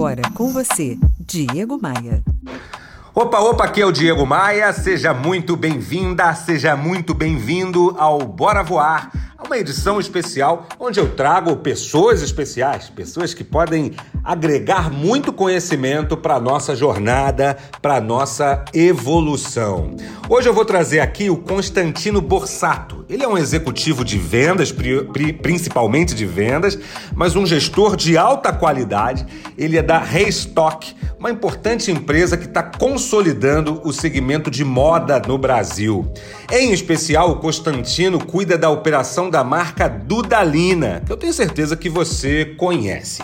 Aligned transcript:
Agora 0.00 0.22
com 0.32 0.50
você, 0.50 0.96
Diego 1.20 1.78
Maia. 1.78 2.24
Opa, 3.14 3.38
opa, 3.38 3.64
aqui 3.64 3.82
é 3.82 3.86
o 3.86 3.92
Diego 3.92 4.24
Maia. 4.24 4.72
Seja 4.72 5.12
muito 5.12 5.54
bem-vinda, 5.58 6.34
seja 6.34 6.74
muito 6.74 7.12
bem-vindo 7.12 7.94
ao 7.98 8.20
Bora 8.20 8.62
Voar 8.62 9.10
uma 9.50 9.58
edição 9.58 9.98
especial 9.98 10.68
onde 10.78 11.00
eu 11.00 11.08
trago 11.16 11.56
pessoas 11.56 12.22
especiais, 12.22 12.88
pessoas 12.88 13.34
que 13.34 13.42
podem 13.42 13.90
agregar 14.22 14.92
muito 14.92 15.32
conhecimento 15.32 16.16
para 16.16 16.36
a 16.36 16.40
nossa 16.40 16.76
jornada, 16.76 17.56
para 17.82 17.96
a 17.96 18.00
nossa 18.00 18.64
evolução. 18.72 19.96
Hoje 20.28 20.48
eu 20.48 20.54
vou 20.54 20.64
trazer 20.64 21.00
aqui 21.00 21.28
o 21.28 21.36
Constantino 21.36 22.20
Borsato. 22.20 23.04
Ele 23.08 23.24
é 23.24 23.28
um 23.28 23.36
executivo 23.36 24.04
de 24.04 24.16
vendas, 24.16 24.72
principalmente 25.42 26.14
de 26.14 26.24
vendas, 26.24 26.78
mas 27.12 27.34
um 27.34 27.44
gestor 27.44 27.96
de 27.96 28.16
alta 28.16 28.52
qualidade. 28.52 29.26
Ele 29.58 29.76
é 29.76 29.82
da 29.82 29.98
Restock, 29.98 30.94
uma 31.18 31.28
importante 31.28 31.90
empresa 31.90 32.36
que 32.36 32.46
está 32.46 32.62
consolidando 32.62 33.80
o 33.84 33.92
segmento 33.92 34.48
de 34.48 34.64
moda 34.64 35.20
no 35.26 35.36
Brasil. 35.36 36.08
Em 36.52 36.72
especial, 36.72 37.32
o 37.32 37.36
Constantino 37.40 38.24
cuida 38.24 38.56
da 38.56 38.70
operação 38.70 39.28
da 39.28 39.39
marca 39.44 39.88
Dudalina, 39.88 41.02
que 41.04 41.12
eu 41.12 41.16
tenho 41.16 41.32
certeza 41.32 41.76
que 41.76 41.88
você 41.88 42.44
conhece. 42.56 43.22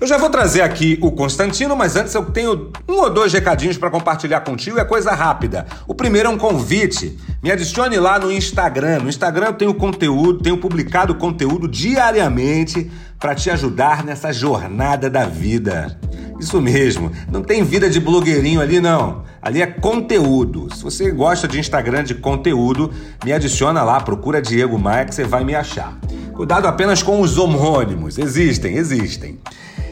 Eu 0.00 0.06
já 0.06 0.18
vou 0.18 0.28
trazer 0.28 0.62
aqui 0.62 0.98
o 1.00 1.10
Constantino, 1.10 1.74
mas 1.74 1.96
antes 1.96 2.14
eu 2.14 2.24
tenho 2.26 2.70
um 2.88 2.94
ou 2.94 3.10
dois 3.10 3.32
recadinhos 3.32 3.78
para 3.78 3.90
compartilhar 3.90 4.40
contigo, 4.40 4.78
é 4.78 4.84
coisa 4.84 5.12
rápida. 5.12 5.66
O 5.86 5.94
primeiro 5.94 6.28
é 6.28 6.32
um 6.32 6.38
convite. 6.38 7.18
Me 7.42 7.50
adicione 7.50 7.96
lá 7.98 8.18
no 8.18 8.30
Instagram. 8.30 9.00
No 9.00 9.08
Instagram 9.08 9.46
eu 9.46 9.54
tenho 9.54 9.74
conteúdo, 9.74 10.42
tenho 10.42 10.58
publicado 10.58 11.14
conteúdo 11.14 11.66
diariamente 11.66 12.90
para 13.18 13.34
te 13.34 13.50
ajudar 13.50 14.04
nessa 14.04 14.32
jornada 14.32 15.08
da 15.08 15.24
vida. 15.24 15.98
Isso 16.38 16.60
mesmo, 16.60 17.10
não 17.30 17.42
tem 17.42 17.64
vida 17.64 17.88
de 17.88 17.98
blogueirinho 17.98 18.60
ali 18.60 18.80
não. 18.80 19.24
Ali 19.40 19.62
é 19.62 19.66
conteúdo. 19.66 20.68
Se 20.74 20.82
você 20.82 21.10
gosta 21.10 21.46
de 21.46 21.58
Instagram 21.58 22.04
de 22.04 22.14
conteúdo, 22.14 22.92
me 23.24 23.32
adiciona 23.32 23.82
lá, 23.82 24.00
procura 24.00 24.42
Diego 24.42 24.78
Maia 24.78 25.04
que 25.04 25.14
você 25.14 25.24
vai 25.24 25.44
me 25.44 25.54
achar. 25.54 25.96
Cuidado 26.34 26.66
apenas 26.66 27.02
com 27.02 27.20
os 27.20 27.38
homônimos. 27.38 28.18
Existem, 28.18 28.76
existem. 28.76 29.38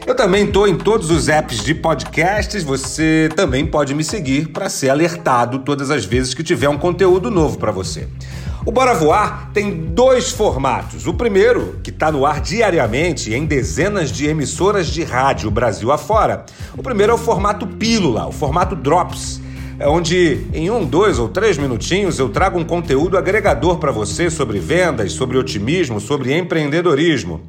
Eu 0.05 0.13
também 0.13 0.45
estou 0.45 0.67
em 0.67 0.77
todos 0.77 1.09
os 1.09 1.27
apps 1.27 1.63
de 1.63 1.73
podcasts. 1.73 2.63
Você 2.63 3.27
também 3.35 3.65
pode 3.65 3.95
me 3.95 4.03
seguir 4.03 4.49
para 4.49 4.69
ser 4.69 4.89
alertado 4.89 5.59
todas 5.59 5.89
as 5.89 6.05
vezes 6.05 6.35
que 6.35 6.43
tiver 6.43 6.69
um 6.69 6.77
conteúdo 6.77 7.31
novo 7.31 7.57
para 7.57 7.71
você. 7.71 8.07
O 8.65 8.71
Bora 8.71 8.95
Voar 8.95 9.51
tem 9.53 9.93
dois 9.93 10.31
formatos. 10.31 11.05
O 11.05 11.13
primeiro, 11.13 11.79
que 11.83 11.91
está 11.91 12.11
no 12.11 12.25
ar 12.25 12.41
diariamente 12.41 13.31
em 13.31 13.45
dezenas 13.45 14.11
de 14.11 14.25
emissoras 14.25 14.87
de 14.87 15.03
rádio 15.03 15.51
Brasil 15.51 15.91
afora. 15.91 16.47
O 16.75 16.81
primeiro 16.81 17.11
é 17.11 17.15
o 17.15 17.17
formato 17.19 17.67
Pílula, 17.67 18.25
o 18.25 18.31
formato 18.31 18.75
Drops 18.75 19.39
é 19.77 19.87
onde 19.87 20.45
em 20.53 20.69
um, 20.69 20.85
dois 20.85 21.19
ou 21.19 21.27
três 21.27 21.57
minutinhos 21.57 22.17
eu 22.17 22.29
trago 22.29 22.57
um 22.57 22.63
conteúdo 22.63 23.17
agregador 23.17 23.77
para 23.77 23.91
você 23.91 24.29
sobre 24.29 24.59
vendas, 24.59 25.11
sobre 25.13 25.37
otimismo, 25.37 25.99
sobre 25.99 26.35
empreendedorismo. 26.37 27.41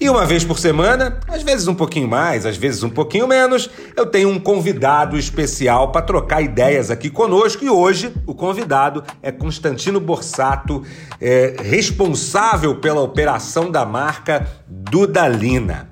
E 0.00 0.08
uma 0.08 0.24
vez 0.24 0.44
por 0.44 0.58
semana, 0.58 1.18
às 1.28 1.42
vezes 1.42 1.66
um 1.66 1.74
pouquinho 1.74 2.08
mais, 2.08 2.46
às 2.46 2.56
vezes 2.56 2.82
um 2.82 2.90
pouquinho 2.90 3.26
menos, 3.26 3.68
eu 3.96 4.06
tenho 4.06 4.28
um 4.28 4.38
convidado 4.38 5.18
especial 5.18 5.90
para 5.90 6.02
trocar 6.02 6.40
ideias 6.40 6.90
aqui 6.90 7.10
conosco. 7.10 7.64
E 7.64 7.70
hoje 7.70 8.12
o 8.26 8.34
convidado 8.34 9.02
é 9.22 9.32
Constantino 9.32 10.00
Borsato, 10.00 10.82
é, 11.20 11.56
responsável 11.62 12.76
pela 12.76 13.00
operação 13.00 13.70
da 13.70 13.84
marca 13.84 14.48
Dudalina. 14.68 15.90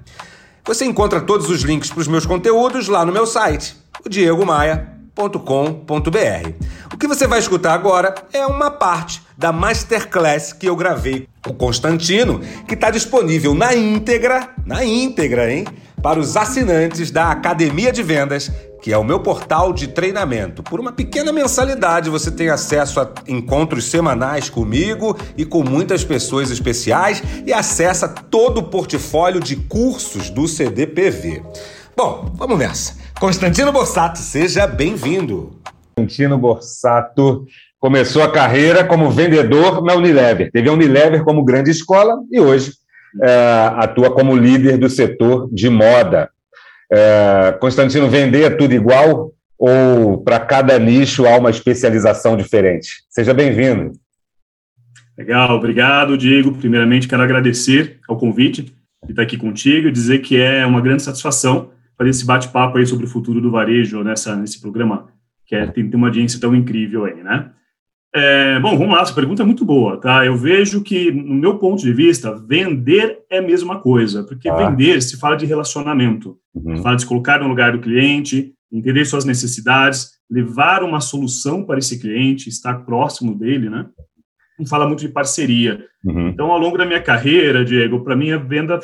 Você 0.65 0.85
encontra 0.85 1.21
todos 1.21 1.49
os 1.49 1.63
links 1.63 1.91
para 1.91 2.01
os 2.01 2.09
meus 2.09 2.27
conteúdos 2.27 2.89
lá 2.89 3.05
no 3.05 3.13
meu 3.13 3.27
site, 3.27 3.77
o 4.05 4.09
Diego 4.09 4.45
Maia 4.45 4.96
com.br. 5.17 6.51
O 6.93 6.99
que 6.99 7.09
você 7.09 7.27
vai 7.27 7.39
escutar 7.39 7.73
agora 7.73 8.15
é 8.33 8.47
uma 8.47 8.71
parte 8.71 9.23
da 9.37 9.51
masterclass 9.51 10.53
que 10.53 10.69
eu 10.69 10.77
gravei 10.77 11.27
com 11.43 11.55
Constantino, 11.55 12.41
que 12.69 12.75
está 12.75 12.91
disponível 12.91 13.55
na 13.55 13.75
íntegra, 13.75 14.51
na 14.67 14.85
íntegra, 14.85 15.51
hein? 15.51 15.65
Para 16.03 16.21
os 16.21 16.37
assinantes 16.37 17.11
da 17.11 17.31
Academia 17.31 17.91
de 17.91 18.03
Vendas, 18.03 18.53
que 18.83 18.93
é 18.93 18.99
o 18.99 19.03
meu 19.03 19.19
portal 19.21 19.73
de 19.73 19.89
treinamento. 19.89 20.63
Por 20.63 20.79
uma 20.79 20.93
pequena 20.93 21.33
mensalidade 21.33 22.11
você 22.11 22.31
tem 22.31 22.51
acesso 22.51 23.01
a 23.01 23.11
encontros 23.27 23.87
semanais 23.87 24.51
comigo 24.51 25.17
e 25.37 25.47
com 25.47 25.65
muitas 25.65 26.05
pessoas 26.05 26.51
especiais 26.51 27.23
e 27.47 27.53
acessa 27.53 28.07
todo 28.07 28.59
o 28.59 28.65
portfólio 28.65 29.41
de 29.41 29.57
cursos 29.57 30.29
do 30.29 30.47
CDPV. 30.47 31.43
Bom, 31.97 32.31
vamos 32.35 32.59
nessa. 32.59 33.06
Constantino 33.19 33.73
Borsato, 33.73 34.19
seja 34.19 34.67
bem-vindo. 34.67 35.59
Constantino 35.97 36.37
Borsato 36.37 37.47
começou 37.81 38.23
a 38.23 38.31
carreira 38.31 38.85
como 38.85 39.11
vendedor 39.11 39.83
na 39.83 39.95
Unilever. 39.95 40.51
Teve 40.53 40.69
a 40.69 40.73
Unilever 40.73 41.25
como 41.25 41.43
grande 41.43 41.71
escola 41.71 42.19
e 42.31 42.39
hoje 42.39 42.73
é, 43.23 43.71
atua 43.77 44.11
como 44.13 44.37
líder 44.37 44.77
do 44.77 44.91
setor 44.91 45.49
de 45.51 45.71
moda. 45.71 46.29
É, 46.93 47.57
Constantino, 47.59 48.07
vender 48.07 48.43
é 48.43 48.51
tudo 48.51 48.75
igual 48.75 49.33
ou 49.59 50.23
para 50.23 50.39
cada 50.39 50.79
nicho 50.79 51.27
há 51.27 51.39
uma 51.39 51.49
especialização 51.49 52.37
diferente? 52.37 52.89
Seja 53.09 53.33
bem-vindo. 53.33 53.93
Legal, 55.17 55.57
obrigado, 55.57 56.19
Diego. 56.19 56.53
Primeiramente, 56.53 57.09
quero 57.09 57.23
agradecer 57.23 57.99
ao 58.07 58.19
convite 58.19 58.75
de 59.05 59.13
estar 59.13 59.23
aqui 59.23 59.39
contigo 59.39 59.89
e 59.89 59.93
dizer 59.93 60.19
que 60.19 60.39
é 60.39 60.67
uma 60.67 60.83
grande 60.83 61.03
satisfação 61.03 61.71
fazer 61.97 62.11
esse 62.11 62.27
bate-papo 62.27 62.79
aí 62.79 62.87
sobre 62.87 63.07
o 63.07 63.09
futuro 63.09 63.41
do 63.41 63.51
varejo 63.51 64.03
nessa, 64.03 64.37
nesse 64.37 64.61
programa, 64.61 65.09
que 65.47 65.55
é, 65.55 65.67
tem, 65.67 65.89
tem 65.89 65.97
uma 65.97 66.09
audiência 66.09 66.41
tão 66.41 66.55
incrível 66.55 67.05
aí, 67.05 67.23
né? 67.23 67.51
É, 68.15 68.59
bom, 68.61 68.79
vamos 68.79 68.95
lá, 68.95 69.03
essa 69.03 69.13
pergunta 69.13 69.43
é 69.43 69.47
muito 69.47 69.65
boa, 69.65 70.01
tá? 70.01 70.25
Eu 70.25 70.37
vejo 70.37 70.83
que, 70.83 71.13
no 71.13 71.35
meu 71.35 71.59
ponto 71.59 71.83
de 71.83 71.93
vista, 71.93 72.35
vender 72.35 73.19
é 73.31 73.39
a 73.39 73.43
mesma 73.43 73.79
coisa, 73.81 74.25
porque 74.25 74.49
ah. 74.49 74.57
vender 74.57 75.03
se 75.03 75.19
fala 75.19 75.37
de 75.37 75.45
relacionamento, 75.45 76.39
uhum. 76.55 76.79
fala 76.79 76.97
de 76.97 77.03
se 77.03 77.09
colocar 77.09 77.41
no 77.41 77.49
lugar 77.49 77.73
do 77.73 77.81
cliente, 77.81 78.55
entender 78.73 79.05
suas 79.05 79.27
necessidades, 79.27 80.13
levar 80.31 80.83
uma 80.83 81.01
solução 81.01 81.63
para 81.63 81.79
esse 81.79 82.01
cliente, 82.01 82.49
estar 82.49 82.87
próximo 82.87 83.35
dele, 83.35 83.69
né? 83.69 83.87
Não 84.59 84.67
fala 84.67 84.87
muito 84.87 85.01
de 85.01 85.09
parceria. 85.11 85.85
Uhum. 86.03 86.29
Então, 86.29 86.51
ao 86.51 86.59
longo 86.59 86.79
da 86.79 86.87
minha 86.87 87.03
carreira, 87.03 87.65
Diego, 87.65 88.03
para 88.03 88.17
mim 88.17 88.31
a 88.31 88.39
venda 88.39 88.81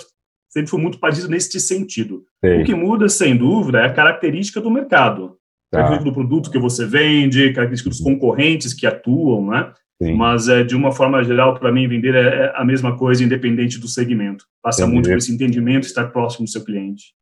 sempre 0.52 0.70
foi 0.70 0.80
muito 0.80 0.98
parecido 0.98 1.28
nesse 1.28 1.58
sentido. 1.58 2.24
O 2.42 2.64
que 2.64 2.74
muda, 2.74 3.08
sem 3.08 3.36
dúvida, 3.36 3.78
é 3.80 3.86
a 3.86 3.92
característica 3.92 4.60
do 4.60 4.70
mercado. 4.70 5.38
Tá. 5.70 5.78
Característica 5.78 6.10
do 6.10 6.14
produto 6.14 6.50
que 6.50 6.58
você 6.58 6.86
vende, 6.86 7.52
característica 7.52 7.88
dos 7.88 8.00
concorrentes 8.00 8.74
que 8.74 8.86
atuam, 8.86 9.46
né? 9.50 9.72
Sim. 10.02 10.14
Mas, 10.14 10.48
é, 10.48 10.62
de 10.64 10.76
uma 10.76 10.92
forma 10.92 11.22
geral, 11.22 11.54
para 11.58 11.72
mim, 11.72 11.88
vender 11.88 12.14
é, 12.14 12.20
é, 12.20 12.52
a 12.56 12.64
mesma 12.64 12.96
coisa, 12.96 13.24
independente 13.24 13.78
do 13.78 13.88
segmento. 13.88 14.44
Passa 14.62 14.82
Entendi. 14.82 14.94
muito 14.94 15.08
por 15.08 15.16
esse 15.16 15.32
entendimento, 15.32 15.86
estar 15.86 16.08
próximo 16.08 16.44
do 16.44 16.50
seu 16.50 16.64
cliente. 16.64 17.14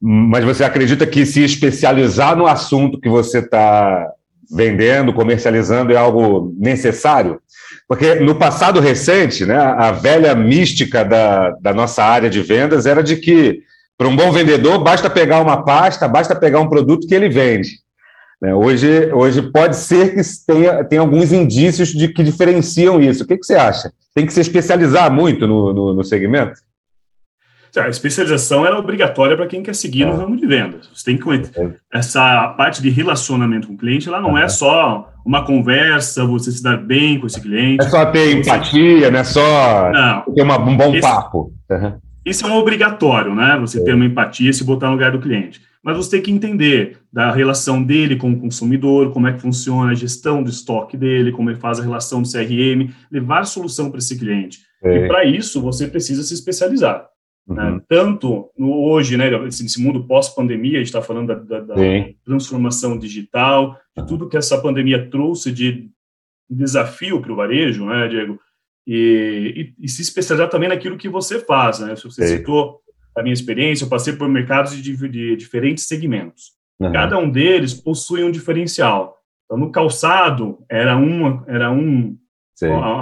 Mas 0.00 0.44
você 0.44 0.64
acredita 0.64 1.06
que 1.06 1.26
se 1.26 1.42
especializar 1.42 2.36
no 2.36 2.46
assunto 2.46 3.00
que 3.00 3.08
você 3.08 3.40
está 3.40 4.08
vendendo, 4.50 5.12
comercializando, 5.12 5.92
é 5.92 5.96
algo 5.96 6.54
necessário? 6.56 7.40
Porque 7.86 8.14
no 8.16 8.34
passado 8.34 8.80
recente, 8.80 9.44
né, 9.44 9.56
a 9.56 9.92
velha 9.92 10.34
mística 10.34 11.04
da, 11.04 11.50
da 11.60 11.74
nossa 11.74 12.02
área 12.02 12.30
de 12.30 12.40
vendas 12.40 12.86
era 12.86 13.02
de 13.02 13.16
que, 13.16 13.60
para 13.96 14.08
um 14.08 14.16
bom 14.16 14.32
vendedor, 14.32 14.78
basta 14.82 15.10
pegar 15.10 15.40
uma 15.40 15.64
pasta, 15.64 16.08
basta 16.08 16.34
pegar 16.34 16.60
um 16.60 16.68
produto 16.68 17.06
que 17.06 17.14
ele 17.14 17.28
vende. 17.28 17.84
Né? 18.40 18.54
Hoje, 18.54 19.12
hoje 19.12 19.42
pode 19.42 19.76
ser 19.76 20.14
que 20.14 20.22
tenha, 20.46 20.84
tenha 20.84 21.00
alguns 21.02 21.32
indícios 21.32 21.90
de 21.90 22.08
que 22.08 22.22
diferenciam 22.22 23.00
isso. 23.00 23.24
O 23.24 23.26
que, 23.26 23.36
que 23.36 23.44
você 23.44 23.54
acha? 23.54 23.92
Tem 24.14 24.26
que 24.26 24.32
se 24.32 24.40
especializar 24.40 25.10
muito 25.12 25.46
no, 25.46 25.72
no, 25.72 25.94
no 25.94 26.04
segmento? 26.04 26.54
A 27.76 27.88
especialização 27.88 28.64
era 28.64 28.78
obrigatória 28.78 29.36
para 29.36 29.46
quem 29.46 29.62
quer 29.62 29.74
seguir 29.74 30.04
no 30.04 30.12
é. 30.12 30.16
ramo 30.16 30.36
de 30.36 30.46
vendas. 30.46 30.88
Você 30.94 31.04
tem 31.04 31.16
que 31.16 31.28
é. 31.30 31.70
essa 31.92 32.48
parte 32.56 32.80
de 32.80 32.88
relacionamento 32.90 33.66
com 33.66 33.74
o 33.74 33.76
cliente, 33.76 34.08
ela 34.08 34.20
não 34.20 34.38
é 34.38 34.48
só 34.48 35.12
uma 35.24 35.44
conversa, 35.44 36.24
você 36.24 36.52
se 36.52 36.62
dar 36.62 36.76
bem 36.76 37.18
com 37.18 37.26
esse 37.26 37.40
cliente. 37.40 37.84
É 37.84 37.88
só 37.88 38.06
ter 38.06 38.36
empatia, 38.36 39.10
não 39.10 39.18
é 39.18 39.24
só 39.24 39.90
não. 39.90 40.34
ter 40.34 40.42
uma, 40.42 40.58
um 40.58 40.76
bom 40.76 40.92
esse, 40.92 41.00
papo. 41.00 41.52
Uhum. 41.70 41.94
Isso 42.24 42.46
é 42.46 42.48
um 42.48 42.56
obrigatório, 42.56 43.34
né? 43.34 43.58
Você 43.60 43.80
é. 43.80 43.84
ter 43.84 43.94
uma 43.94 44.04
empatia 44.04 44.50
e 44.50 44.54
se 44.54 44.62
botar 44.62 44.86
no 44.86 44.92
lugar 44.92 45.12
do 45.12 45.20
cliente. 45.20 45.60
Mas 45.82 45.96
você 45.96 46.12
tem 46.12 46.22
que 46.22 46.30
entender 46.30 46.98
da 47.12 47.30
relação 47.30 47.82
dele 47.82 48.16
com 48.16 48.32
o 48.32 48.40
consumidor, 48.40 49.12
como 49.12 49.28
é 49.28 49.32
que 49.32 49.40
funciona 49.40 49.92
a 49.92 49.94
gestão 49.94 50.42
do 50.42 50.48
estoque 50.48 50.96
dele, 50.96 51.32
como 51.32 51.50
ele 51.50 51.58
faz 51.58 51.78
a 51.78 51.82
relação 51.82 52.22
do 52.22 52.30
CRM, 52.30 52.90
levar 53.10 53.44
solução 53.44 53.90
para 53.90 53.98
esse 53.98 54.18
cliente. 54.18 54.60
E 54.82 55.06
para 55.06 55.24
isso, 55.24 55.62
você 55.62 55.86
precisa 55.86 56.22
se 56.22 56.34
especializar. 56.34 57.06
Uhum. 57.46 57.56
Né? 57.56 57.80
Tanto 57.88 58.50
no, 58.56 58.72
hoje, 58.72 59.16
né, 59.16 59.30
nesse 59.38 59.80
mundo 59.82 60.06
pós-pandemia, 60.06 60.76
a 60.76 60.78
gente 60.78 60.86
está 60.86 61.02
falando 61.02 61.28
da, 61.28 61.34
da, 61.34 61.60
da 61.60 61.74
transformação 62.24 62.98
digital, 62.98 63.78
de 63.96 64.06
tudo 64.06 64.28
que 64.28 64.36
essa 64.36 64.60
pandemia 64.60 65.10
trouxe 65.10 65.52
de 65.52 65.90
desafio 66.48 67.20
para 67.20 67.32
o 67.32 67.36
varejo, 67.36 67.86
né, 67.86 68.08
Diego? 68.08 68.38
E, 68.86 69.72
e, 69.78 69.84
e, 69.84 69.88
se 69.88 70.02
especializar 70.02 70.50
também 70.50 70.68
naquilo 70.68 70.98
que 70.98 71.08
você 71.08 71.40
faz, 71.40 71.80
né? 71.80 71.94
Você 71.96 72.26
Sim. 72.26 72.36
citou 72.36 72.80
da 73.16 73.22
minha 73.22 73.32
experiência, 73.32 73.84
eu 73.84 73.88
passei 73.88 74.14
por 74.14 74.28
mercados 74.28 74.76
de, 74.76 75.08
de 75.08 75.36
diferentes 75.36 75.86
segmentos. 75.86 76.52
Uhum. 76.78 76.92
Cada 76.92 77.16
um 77.18 77.30
deles 77.30 77.72
possui 77.72 78.22
um 78.24 78.30
diferencial. 78.30 79.16
Então, 79.44 79.56
no 79.56 79.70
calçado, 79.70 80.58
era 80.68 80.96
uma, 80.96 81.44
era 81.46 81.70
um, 81.70 82.16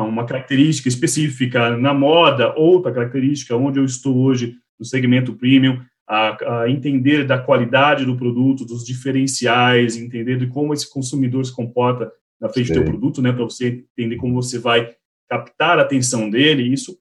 uma 0.03 0.25
característica 0.25 0.89
específica. 0.89 1.77
Na 1.77 1.93
moda, 1.93 2.55
outra 2.57 2.93
característica. 2.93 3.57
Onde 3.57 3.79
eu 3.79 3.85
estou 3.85 4.17
hoje, 4.17 4.57
no 4.79 4.85
segmento 4.85 5.35
premium, 5.35 5.81
a, 6.09 6.63
a, 6.63 6.71
entender 6.71 7.27
da 7.27 7.39
qualidade 7.39 8.05
do 8.05 8.17
produto, 8.17 8.65
dos 8.65 8.85
diferenciais, 8.85 9.97
entender 9.97 10.39
de 10.39 10.47
como 10.47 10.75
esse 10.75 10.91
consumidor 10.91 11.45
se 11.45 11.55
comporta 11.55 12.11
na 12.41 12.49
frente 12.49 12.69
Sim. 12.69 12.75
do 12.75 12.81
teu 12.81 12.85
produto, 12.91 13.23
né, 13.23 13.33
para 13.33 13.45
você 13.45 13.85
entender 13.97 14.17
como 14.17 14.35
você 14.35 14.59
vai 14.59 14.91
captar 15.29 15.79
a 15.79 15.83
atenção 15.83 16.29
dele. 16.29 16.73
Isso 16.73 16.99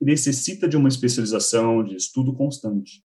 necessita 0.00 0.68
de 0.68 0.76
uma 0.76 0.88
especialização, 0.88 1.84
de 1.84 1.96
estudo 1.96 2.32
constante. 2.32 3.02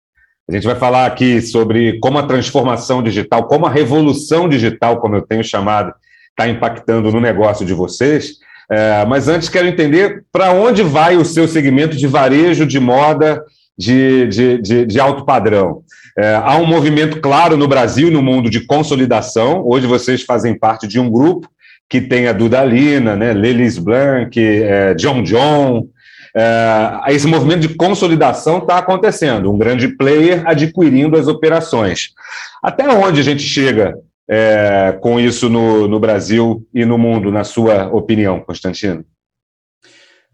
A 0.49 0.53
gente 0.53 0.67
vai 0.67 0.77
falar 0.77 1.07
aqui 1.07 1.41
sobre 1.41 1.99
como 2.01 2.19
a 2.19 2.27
transformação 2.27 3.03
digital, 3.03 3.47
como 3.47 3.67
a 3.67 3.71
revolução 3.71 4.49
digital, 4.49 5.01
como 5.01 5.17
eu 5.17 5.23
tenho 5.23 5.43
chamado, 5.43 5.95
está 6.31 6.49
impactando 6.49 7.11
no 7.11 7.21
negócio 7.21 7.65
de 7.65 7.73
vocês. 7.73 8.39
É, 8.73 9.05
mas 9.05 9.29
antes 9.29 9.51
quero 9.51 9.69
entender 9.69 10.25
para 10.33 10.51
onde 10.51 10.83
vai 10.83 11.19
o 11.19 11.27
seu 11.27 11.47
segmento 11.47 11.95
de 11.95 12.07
varejo 12.07 12.65
de 12.65 12.81
moda 12.81 13.45
de, 13.77 14.27
de, 14.29 14.59
de, 14.63 14.87
de 14.87 14.99
alto 14.99 15.27
padrão. 15.27 15.83
É, 16.19 16.37
há 16.37 16.57
um 16.57 16.65
movimento 16.65 17.21
claro 17.21 17.55
no 17.55 17.69
Brasil, 17.69 18.11
no 18.11 18.23
mundo 18.23 18.49
de 18.49 18.61
consolidação. 18.61 19.63
Hoje 19.67 19.87
vocês 19.87 20.23
fazem 20.23 20.59
parte 20.59 20.89
de 20.89 20.99
um 20.99 21.11
grupo 21.11 21.49
que 21.87 22.01
tem 22.01 22.29
a 22.29 22.33
Dudalina, 22.33 23.15
né, 23.15 23.35
Lelis 23.35 23.77
Blanc, 23.77 24.41
é, 24.41 24.95
John 24.95 25.23
John, 25.23 25.87
é, 26.35 27.01
esse 27.09 27.27
movimento 27.27 27.69
de 27.69 27.75
consolidação 27.75 28.57
está 28.57 28.79
acontecendo, 28.79 29.53
um 29.53 29.59
grande 29.59 29.89
player 29.89 30.43
adquirindo 30.47 31.19
as 31.19 31.29
operações. 31.29 32.09
Até 32.63 32.89
onde 32.89 33.21
a 33.21 33.25
gente 33.25 33.43
chega 33.43 33.95
é, 34.29 34.99
com 35.01 35.19
isso 35.19 35.49
no, 35.49 35.89
no 35.89 35.99
Brasil 35.99 36.67
e 36.73 36.85
no 36.85 36.97
mundo, 36.97 37.31
na 37.31 37.45
sua 37.45 37.87
opinião, 37.89 38.41
Constantino? 38.41 39.05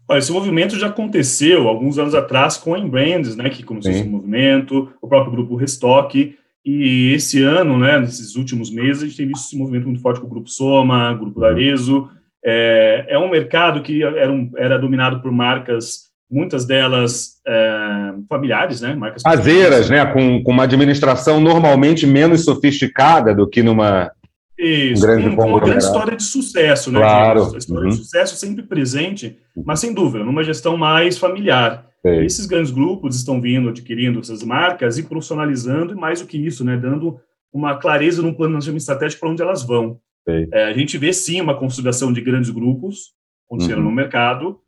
Olha, 0.07 0.19
esse 0.19 0.31
movimento 0.31 0.77
já 0.77 0.87
aconteceu 0.87 1.67
alguns 1.67 1.99
anos 1.99 2.15
atrás 2.15 2.57
com 2.57 2.73
a 2.73 2.79
Embrands, 2.79 3.35
né, 3.35 3.49
que 3.49 3.61
começou 3.61 3.91
Sim. 3.91 3.99
esse 3.99 4.09
movimento, 4.09 4.91
o 5.01 5.07
próprio 5.07 5.31
grupo 5.31 5.55
Restock, 5.55 6.35
e 6.65 7.13
esse 7.13 7.43
ano, 7.43 7.77
né, 7.77 7.99
nesses 7.99 8.35
últimos 8.35 8.71
meses, 8.71 9.03
a 9.03 9.05
gente 9.05 9.17
tem 9.17 9.27
visto 9.27 9.45
esse 9.45 9.57
movimento 9.57 9.85
muito 9.85 10.01
forte 10.01 10.19
com 10.19 10.25
o 10.25 10.29
grupo 10.29 10.49
Soma, 10.49 11.11
o 11.11 11.19
grupo 11.19 11.39
Larezo, 11.39 12.09
é, 12.43 13.05
é 13.09 13.19
um 13.19 13.29
mercado 13.29 13.81
que 13.81 14.01
era, 14.03 14.31
um, 14.31 14.51
era 14.57 14.79
dominado 14.79 15.21
por 15.21 15.31
marcas, 15.31 16.08
muitas 16.29 16.65
delas 16.65 17.41
é, 17.47 18.13
familiares, 18.27 18.81
né? 18.81 18.93
Marcas 18.93 19.23
caseiras, 19.23 19.89
né? 19.89 20.05
Com, 20.05 20.43
com 20.43 20.51
uma 20.51 20.63
administração 20.63 21.39
normalmente 21.39 22.05
menos 22.05 22.43
sofisticada 22.45 23.33
do 23.33 23.49
que 23.49 23.63
numa 23.63 24.11
isso, 24.57 25.03
um 25.03 25.07
grande 25.07 25.35
com, 25.35 25.47
uma 25.47 25.59
grande 25.61 25.83
história 25.83 26.17
de 26.17 26.23
sucesso, 26.23 26.91
né? 26.91 26.99
Claro. 26.99 27.55
A 27.55 27.57
história 27.57 27.83
uhum. 27.85 27.89
de 27.89 27.95
sucesso 27.95 28.35
sempre 28.35 28.61
presente, 28.61 29.37
mas 29.65 29.79
sem 29.79 29.93
dúvida, 29.93 30.23
numa 30.23 30.43
gestão 30.43 30.75
mais 30.75 31.17
familiar. 31.17 31.87
Sei. 32.01 32.25
Esses 32.25 32.45
grandes 32.45 32.71
grupos 32.71 33.15
estão 33.15 33.41
vindo, 33.41 33.69
adquirindo 33.69 34.19
essas 34.19 34.43
marcas 34.43 34.97
e 34.97 35.03
profissionalizando, 35.03 35.93
e 35.93 35.95
mais 35.95 36.21
do 36.21 36.27
que 36.27 36.37
isso, 36.37 36.65
né? 36.65 36.77
Dando 36.77 37.19
uma 37.53 37.77
clareza 37.77 38.21
num 38.21 38.33
planejamento 38.33 38.81
estratégico 38.81 39.21
para 39.21 39.29
onde 39.29 39.41
elas 39.41 39.63
vão. 39.63 39.97
É, 40.27 40.65
a 40.65 40.73
gente 40.73 40.97
vê 40.97 41.11
sim 41.11 41.41
uma 41.41 41.57
consolidação 41.57 42.13
de 42.13 42.21
grandes 42.21 42.51
grupos 42.51 43.13
acontecendo 43.47 43.79
uhum. 43.79 43.85
no 43.85 43.91
mercado 43.91 44.59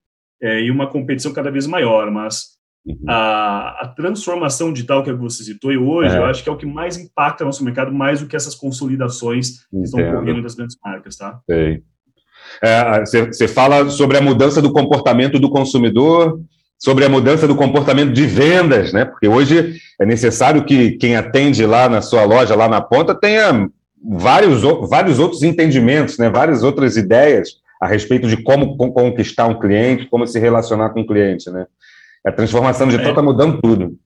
é, 0.41 0.61
e 0.61 0.71
uma 0.71 0.87
competição 0.87 1.33
cada 1.33 1.51
vez 1.51 1.67
maior, 1.67 2.09
mas 2.09 2.57
uhum. 2.85 2.97
a, 3.07 3.81
a, 3.81 3.87
transformação 3.95 4.73
digital 4.73 5.03
que 5.03 5.13
você 5.13 5.43
citou 5.43 5.71
e 5.71 5.77
hoje, 5.77 6.15
é. 6.15 6.17
eu 6.17 6.25
acho 6.25 6.43
que 6.43 6.49
é 6.49 6.51
o 6.51 6.57
que 6.57 6.65
mais 6.65 6.97
impacta 6.97 7.43
o 7.43 7.47
nosso 7.47 7.63
mercado, 7.63 7.91
mais 7.91 8.21
do 8.21 8.27
que 8.27 8.35
essas 8.35 8.55
consolidações 8.55 9.49
Entendo. 9.49 9.69
que 9.71 9.83
estão 9.83 10.09
ocorrendo 10.09 10.41
das 10.41 10.55
grandes 10.55 10.77
marcas, 10.83 11.15
tá? 11.15 11.39
Você 13.05 13.43
é, 13.43 13.47
fala 13.47 13.89
sobre 13.89 14.17
a 14.17 14.21
mudança 14.21 14.61
do 14.61 14.73
comportamento 14.73 15.39
do 15.39 15.49
consumidor, 15.49 16.41
sobre 16.77 17.05
a 17.05 17.09
mudança 17.09 17.47
do 17.47 17.55
comportamento 17.55 18.11
de 18.11 18.25
vendas, 18.25 18.91
né? 18.91 19.05
Porque 19.05 19.27
hoje 19.27 19.75
é 19.99 20.05
necessário 20.05 20.65
que 20.65 20.93
quem 20.93 21.15
atende 21.15 21.65
lá 21.65 21.87
na 21.87 22.01
sua 22.01 22.23
loja, 22.23 22.55
lá 22.55 22.67
na 22.67 22.81
ponta, 22.81 23.13
tenha 23.13 23.69
vários, 24.03 24.63
vários 24.89 25.19
outros 25.19 25.43
entendimentos, 25.43 26.17
né, 26.17 26.29
várias 26.29 26.63
outras 26.63 26.97
ideias 26.97 27.60
a 27.81 27.87
respeito 27.87 28.27
de 28.27 28.37
como 28.37 28.77
conquistar 28.77 29.47
um 29.47 29.59
cliente, 29.59 30.05
como 30.05 30.27
se 30.27 30.37
relacionar 30.39 30.91
com 30.91 30.99
o 30.99 31.03
um 31.03 31.07
cliente. 31.07 31.49
Né? 31.49 31.65
A 32.23 32.31
transformação 32.31 32.85
digital 32.85 33.09
está 33.09 33.21
é. 33.21 33.25
mudando 33.25 33.59
tudo. 33.59 33.97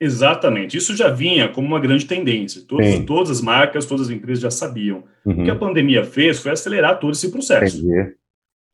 Exatamente. 0.00 0.76
Isso 0.76 0.96
já 0.96 1.10
vinha 1.10 1.48
como 1.48 1.68
uma 1.68 1.78
grande 1.78 2.06
tendência. 2.06 2.62
Todas, 2.66 2.98
todas 3.00 3.30
as 3.30 3.40
marcas, 3.42 3.84
todas 3.84 4.06
as 4.06 4.12
empresas 4.12 4.42
já 4.42 4.50
sabiam. 4.50 5.04
Uhum. 5.24 5.42
O 5.42 5.44
que 5.44 5.50
a 5.50 5.56
pandemia 5.56 6.02
fez 6.02 6.40
foi 6.40 6.52
acelerar 6.52 6.98
todo 6.98 7.12
esse 7.12 7.30
processo. 7.30 7.78
Entendi. 7.78 8.14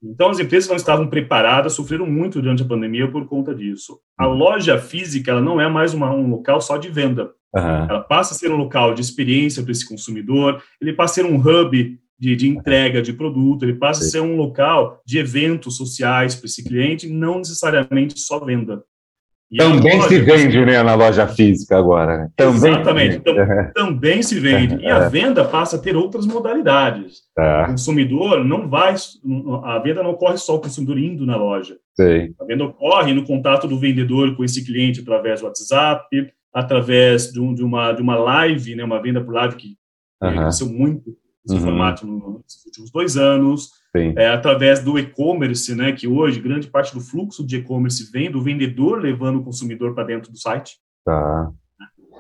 Então, 0.02 0.30
as 0.30 0.38
empresas 0.38 0.68
não 0.68 0.76
estavam 0.76 1.08
preparadas, 1.08 1.74
sofreram 1.74 2.06
muito 2.06 2.40
durante 2.40 2.62
a 2.62 2.66
pandemia 2.66 3.10
por 3.10 3.26
conta 3.26 3.54
disso. 3.54 4.00
A 4.16 4.28
uhum. 4.28 4.34
loja 4.34 4.78
física 4.78 5.32
ela 5.32 5.42
não 5.42 5.60
é 5.60 5.68
mais 5.68 5.92
uma, 5.92 6.10
um 6.10 6.28
local 6.30 6.60
só 6.60 6.78
de 6.78 6.88
venda. 6.88 7.32
Uhum. 7.54 7.86
Ela 7.88 8.00
passa 8.00 8.32
a 8.32 8.36
ser 8.36 8.50
um 8.50 8.56
local 8.56 8.94
de 8.94 9.02
experiência 9.02 9.62
para 9.62 9.72
esse 9.72 9.86
consumidor, 9.86 10.62
ele 10.80 10.92
passa 10.92 11.20
a 11.20 11.24
ser 11.24 11.30
um 11.30 11.36
hub 11.36 11.98
de, 12.20 12.36
de 12.36 12.48
entrega 12.48 13.00
de 13.00 13.14
produto, 13.14 13.64
ele 13.64 13.74
passa 13.74 14.02
Sim. 14.02 14.06
a 14.06 14.10
ser 14.10 14.20
um 14.20 14.36
local 14.36 15.00
de 15.06 15.18
eventos 15.18 15.76
sociais 15.76 16.34
para 16.34 16.46
esse 16.46 16.62
cliente, 16.62 17.08
não 17.08 17.38
necessariamente 17.38 18.20
só 18.20 18.38
venda. 18.38 18.82
E 19.50 19.56
também 19.56 19.96
loja, 19.96 20.08
se 20.08 20.20
vende 20.20 20.64
né, 20.64 20.80
na 20.80 20.94
loja 20.94 21.26
física 21.26 21.76
agora. 21.76 22.18
Né? 22.18 22.30
Também 22.36 22.72
Exatamente, 22.72 23.16
então, 23.16 23.34
também 23.74 24.22
se 24.22 24.38
vende. 24.38 24.76
E 24.76 24.86
a 24.86 24.98
é. 24.98 25.08
venda 25.08 25.44
passa 25.44 25.74
a 25.74 25.78
ter 25.80 25.96
outras 25.96 26.24
modalidades. 26.24 27.22
É. 27.36 27.62
O 27.62 27.66
consumidor 27.68 28.44
não 28.44 28.68
vai. 28.68 28.94
A 29.64 29.78
venda 29.80 30.04
não 30.04 30.10
ocorre 30.10 30.36
só 30.36 30.54
o 30.54 30.60
consumidor 30.60 30.98
indo 30.98 31.26
na 31.26 31.36
loja. 31.36 31.76
Sim. 31.96 32.32
A 32.40 32.44
venda 32.44 32.62
ocorre 32.62 33.12
no 33.12 33.24
contato 33.24 33.66
do 33.66 33.76
vendedor 33.76 34.36
com 34.36 34.44
esse 34.44 34.64
cliente 34.64 35.00
através 35.00 35.40
do 35.40 35.46
WhatsApp, 35.46 36.32
através 36.54 37.32
de, 37.32 37.40
um, 37.40 37.52
de, 37.52 37.64
uma, 37.64 37.92
de 37.92 38.02
uma 38.02 38.16
live, 38.16 38.76
né, 38.76 38.84
uma 38.84 39.02
venda 39.02 39.20
por 39.20 39.34
live 39.34 39.56
que 39.56 39.76
uhum. 40.22 40.42
cresceu 40.42 40.68
muito 40.68 41.16
esse 41.44 41.54
uhum. 41.54 41.60
formato 41.62 42.06
nos 42.06 42.64
últimos 42.66 42.90
dois 42.90 43.16
anos, 43.16 43.70
é, 43.94 44.28
através 44.28 44.82
do 44.82 44.98
e-commerce, 44.98 45.74
né, 45.74 45.92
que 45.92 46.06
hoje 46.06 46.40
grande 46.40 46.68
parte 46.68 46.94
do 46.94 47.00
fluxo 47.00 47.44
de 47.44 47.56
e-commerce 47.56 48.10
vem 48.12 48.30
do 48.30 48.40
vendedor 48.40 49.00
levando 49.00 49.40
o 49.40 49.44
consumidor 49.44 49.94
para 49.94 50.04
dentro 50.04 50.30
do 50.30 50.38
site. 50.38 50.76
Tá. 51.04 51.50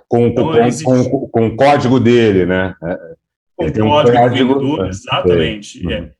Com, 0.08 0.26
então, 0.26 0.48
com, 0.48 0.56
existe... 0.56 0.84
com, 0.84 1.28
com, 1.28 1.46
o 1.46 1.56
código 1.56 2.00
dele, 2.00 2.44
né? 2.44 2.74
É, 2.82 2.96
com 3.56 3.66
o 3.66 3.72
código, 3.72 3.86
um 3.86 4.20
código 4.20 4.54
do 4.54 4.60
vendedor, 4.60 4.88
exatamente. 4.88 5.86
Uhum. 5.86 5.92
É. 5.92 6.10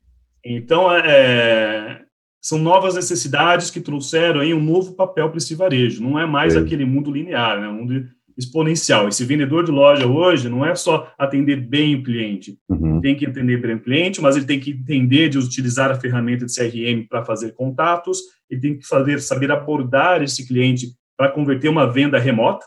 Então, 0.45 0.95
é, 0.95 2.03
são 2.41 2.59
novas 2.59 2.95
necessidades 2.95 3.71
que 3.71 3.81
trouxeram 3.81 4.41
aí 4.41 4.55
um 4.55 4.63
novo 4.63 4.95
papel 4.95 5.29
para 5.29 5.39
esse 5.39 5.55
varejo. 5.55 6.03
Não 6.03 6.19
é 6.19 6.27
mais 6.27 6.55
Sim. 6.55 6.61
aquele 6.61 6.85
mundo 6.85 7.11
linear, 7.11 7.61
né? 7.61 7.69
um 7.69 7.75
mundo 7.75 8.09
exponencial. 8.41 9.09
Esse 9.09 9.25
vendedor 9.25 9.65
de 9.65 9.71
loja 9.71 10.07
hoje 10.07 10.49
não 10.49 10.65
é 10.65 10.75
só 10.75 11.13
atender 11.19 11.57
bem 11.57 11.95
o 11.95 12.03
cliente, 12.03 12.59
uhum. 12.69 13.01
tem 13.01 13.15
que 13.15 13.25
entender 13.25 13.59
bem 13.59 13.75
o 13.75 13.81
cliente, 13.81 14.21
mas 14.21 14.37
ele 14.37 14.47
tem 14.47 14.59
que 14.59 14.73
entender 14.73 15.29
de 15.29 15.39
utilizar 15.39 15.91
a 15.91 15.95
ferramenta 15.95 16.47
de 16.47 16.55
CRM 16.55 17.07
para 17.09 17.25
fazer 17.25 17.53
contatos, 17.53 18.19
ele 18.49 18.61
tem 18.61 18.79
que 18.79 18.87
fazer, 18.87 19.21
saber 19.21 19.51
abordar 19.53 20.23
esse 20.23 20.47
cliente 20.47 20.89
para 21.17 21.31
converter 21.31 21.69
uma 21.69 21.87
venda 21.87 22.19
remota, 22.19 22.67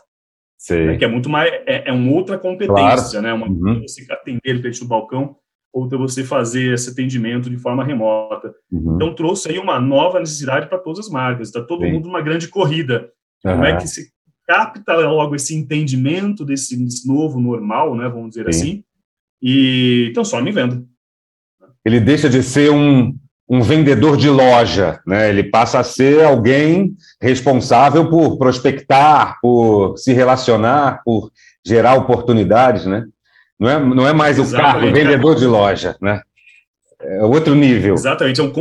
né, 0.70 0.96
que 0.96 1.04
é 1.04 1.08
muito 1.08 1.28
mais 1.28 1.52
é, 1.66 1.90
é 1.90 1.92
uma 1.92 2.12
outra 2.12 2.38
competência, 2.38 3.20
claro. 3.20 3.22
né? 3.22 3.32
Uma 3.34 3.48
uhum. 3.48 3.82
você 3.82 4.10
atender 4.10 4.56
o 4.56 4.60
cliente 4.60 4.80
no 4.80 4.88
balcão 4.88 5.36
outra 5.74 5.98
você 5.98 6.22
fazer 6.22 6.72
esse 6.72 6.90
atendimento 6.90 7.50
de 7.50 7.56
forma 7.56 7.84
remota. 7.84 8.54
Uhum. 8.70 8.94
Então 8.94 9.12
trouxe 9.12 9.50
aí 9.50 9.58
uma 9.58 9.80
nova 9.80 10.20
necessidade 10.20 10.68
para 10.68 10.78
todas 10.78 11.00
as 11.00 11.10
marcas. 11.10 11.48
Está 11.48 11.60
todo 11.60 11.84
Sim. 11.84 11.92
mundo 11.92 12.06
numa 12.06 12.22
grande 12.22 12.46
corrida. 12.46 13.10
Uhum. 13.44 13.52
Como 13.52 13.64
é 13.64 13.76
que 13.76 13.88
se 13.88 14.13
capta 14.46 14.94
logo 14.94 15.34
esse 15.34 15.54
entendimento 15.54 16.44
desse, 16.44 16.76
desse 16.76 17.06
novo 17.06 17.40
normal, 17.40 17.96
né? 17.96 18.08
Vamos 18.08 18.30
dizer 18.30 18.52
Sim. 18.52 18.60
assim, 18.60 18.84
e 19.42 20.10
transforma 20.14 20.48
em 20.48 20.52
venda. 20.52 20.84
Ele 21.84 22.00
deixa 22.00 22.28
de 22.30 22.42
ser 22.42 22.70
um, 22.70 23.14
um 23.48 23.62
vendedor 23.62 24.16
de 24.16 24.28
loja, 24.28 25.00
né? 25.06 25.28
Ele 25.28 25.44
passa 25.44 25.78
a 25.78 25.84
ser 25.84 26.24
alguém 26.24 26.96
responsável 27.20 28.08
por 28.08 28.38
prospectar, 28.38 29.38
por 29.40 29.96
se 29.96 30.12
relacionar, 30.12 31.02
por 31.04 31.30
gerar 31.64 31.94
oportunidades, 31.94 32.86
né? 32.86 33.04
Não 33.58 33.70
é, 33.70 33.78
não 33.78 34.08
é 34.08 34.12
mais 34.12 34.38
o 34.38 34.50
carro, 34.50 34.88
o 34.88 34.92
vendedor 34.92 35.36
de 35.36 35.46
loja, 35.46 35.96
né? 36.00 36.20
É 37.00 37.22
outro 37.22 37.54
nível. 37.54 37.94
Exatamente, 37.94 38.40
é 38.40 38.44
um, 38.44 38.52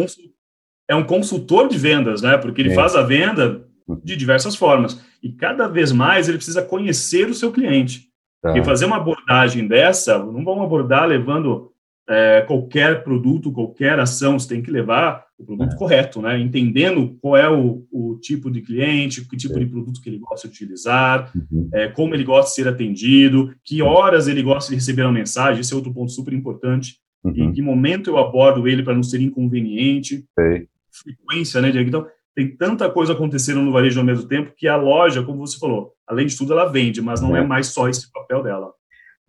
é 0.90 0.96
um 0.96 1.04
consultor 1.04 1.68
de 1.68 1.78
vendas, 1.78 2.22
né? 2.22 2.38
Porque 2.38 2.62
ele 2.62 2.72
é. 2.72 2.76
faz 2.76 2.96
a 2.96 3.02
venda 3.02 3.66
de 4.04 4.16
diversas 4.16 4.56
formas. 4.56 5.02
E 5.22 5.32
cada 5.32 5.68
vez 5.68 5.92
mais 5.92 6.28
ele 6.28 6.38
precisa 6.38 6.62
conhecer 6.62 7.30
o 7.30 7.34
seu 7.34 7.52
cliente. 7.52 8.08
Tá. 8.42 8.58
E 8.58 8.64
fazer 8.64 8.86
uma 8.86 8.98
abordagem 8.98 9.68
dessa, 9.68 10.18
não 10.18 10.44
vamos 10.44 10.66
abordar 10.66 11.08
levando 11.08 11.72
é, 12.08 12.42
qualquer 12.42 13.04
produto, 13.04 13.52
qualquer 13.52 13.98
ação, 13.98 14.38
você 14.38 14.50
tem 14.50 14.62
que 14.62 14.70
levar 14.70 15.26
o 15.40 15.46
produto 15.46 15.74
é. 15.74 15.78
correto, 15.78 16.22
né? 16.22 16.38
Entendendo 16.40 17.18
qual 17.22 17.38
é 17.38 17.50
o, 17.50 17.86
o, 17.92 18.18
tipo 18.22 18.52
de 18.52 18.62
cliente, 18.62 19.28
que 19.28 19.38
tipo 19.38 19.56
é. 19.56 19.60
de 19.60 19.66
produto 19.66 20.02
que 20.02 20.10
ele 20.10 20.20
gosta 20.20 20.48
de 20.48 20.54
utilizar, 20.54 21.32
uhum. 21.34 21.70
é, 21.74 21.88
como 21.88 22.14
ele 22.14 22.24
gosta 22.24 22.50
de 22.50 22.56
ser 22.56 22.68
atendido, 22.68 23.56
que 23.64 23.82
horas 23.82 24.28
ele 24.28 24.44
gosta 24.44 24.70
de 24.70 24.76
receber 24.76 25.04
uma 25.04 25.12
mensagem, 25.12 25.62
esse 25.62 25.74
é 25.74 25.76
outro 25.76 25.94
ponto 25.94 26.12
super 26.12 26.34
importante. 26.34 26.98
Uhum. 27.24 27.34
Em 27.36 27.54
que 27.54 27.62
momento 27.62 28.10
eu 28.10 28.18
abordo 28.18 28.68
ele 28.68 28.84
para 28.84 28.94
não 28.94 29.04
ser 29.04 29.22
inconveniente. 29.22 30.26
Sei. 30.38 30.68
Frequência, 30.92 31.62
né, 31.62 31.72
Diego? 31.72 31.88
Então, 31.88 32.06
tem 32.36 32.56
tanta 32.56 32.90
coisa 32.90 33.14
acontecendo 33.14 33.62
no 33.62 33.72
varejo 33.72 34.00
ao 34.00 34.06
mesmo 34.06 34.28
tempo 34.28 34.54
que 34.58 34.68
a 34.68 34.76
loja, 34.76 35.24
como 35.24 35.46
você 35.46 35.58
falou, 35.58 35.94
além 36.08 36.26
de 36.26 36.38
tudo, 36.38 36.54
ela 36.54 36.66
vende, 36.66 37.02
mas 37.02 37.22
não 37.22 37.36
é, 37.36 37.40
é 37.40 37.44
mais 37.46 37.68
só 37.68 37.88
esse 37.88 38.12
papel 38.12 38.42
dela. 38.44 38.72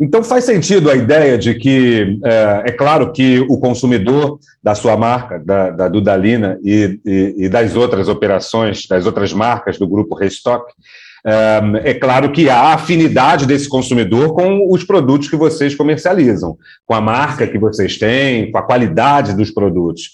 Então 0.00 0.24
faz 0.24 0.44
sentido 0.44 0.90
a 0.90 0.96
ideia 0.96 1.38
de 1.38 1.54
que 1.54 2.18
é, 2.24 2.64
é 2.66 2.72
claro 2.72 3.12
que 3.12 3.38
o 3.48 3.58
consumidor 3.60 4.40
da 4.62 4.74
sua 4.74 4.96
marca, 4.96 5.38
da, 5.38 5.70
da 5.70 5.88
Dudalina 5.88 6.58
e, 6.64 6.98
e, 7.04 7.34
e, 7.44 7.48
das 7.48 7.76
outras 7.76 8.08
operações, 8.08 8.88
das 8.88 9.06
outras 9.06 9.32
marcas 9.32 9.78
do 9.78 9.86
grupo 9.86 10.16
Restock, 10.16 10.72
é, 11.24 11.90
é 11.90 11.94
claro 11.94 12.32
que 12.32 12.50
há 12.50 12.74
afinidade 12.74 13.46
desse 13.46 13.68
consumidor 13.68 14.34
com 14.34 14.68
os 14.68 14.82
produtos 14.82 15.28
que 15.28 15.36
vocês 15.36 15.76
comercializam, 15.76 16.58
com 16.84 16.94
a 16.94 17.00
marca 17.00 17.46
que 17.46 17.58
vocês 17.58 17.96
têm, 17.96 18.50
com 18.50 18.58
a 18.58 18.62
qualidade 18.62 19.36
dos 19.36 19.52
produtos. 19.52 20.10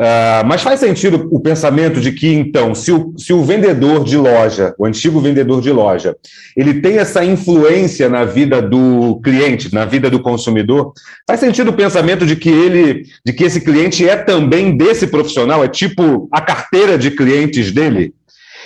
Uh, 0.00 0.40
mas 0.46 0.62
faz 0.62 0.80
sentido 0.80 1.28
o 1.30 1.38
pensamento 1.38 2.00
de 2.00 2.10
que, 2.10 2.32
então, 2.32 2.74
se 2.74 2.90
o, 2.90 3.12
se 3.18 3.34
o 3.34 3.44
vendedor 3.44 4.02
de 4.02 4.16
loja, 4.16 4.74
o 4.78 4.86
antigo 4.86 5.20
vendedor 5.20 5.60
de 5.60 5.70
loja, 5.70 6.16
ele 6.56 6.80
tem 6.80 6.96
essa 6.96 7.22
influência 7.22 8.08
na 8.08 8.24
vida 8.24 8.62
do 8.62 9.20
cliente, 9.22 9.74
na 9.74 9.84
vida 9.84 10.08
do 10.08 10.18
consumidor, 10.18 10.94
faz 11.26 11.38
sentido 11.38 11.68
o 11.68 11.76
pensamento 11.76 12.24
de 12.24 12.34
que 12.34 12.48
ele, 12.48 13.04
de 13.22 13.34
que 13.34 13.44
esse 13.44 13.60
cliente 13.60 14.08
é 14.08 14.16
também 14.16 14.74
desse 14.74 15.06
profissional, 15.06 15.62
é 15.62 15.68
tipo 15.68 16.30
a 16.32 16.40
carteira 16.40 16.96
de 16.96 17.10
clientes 17.10 17.70
dele? 17.70 18.14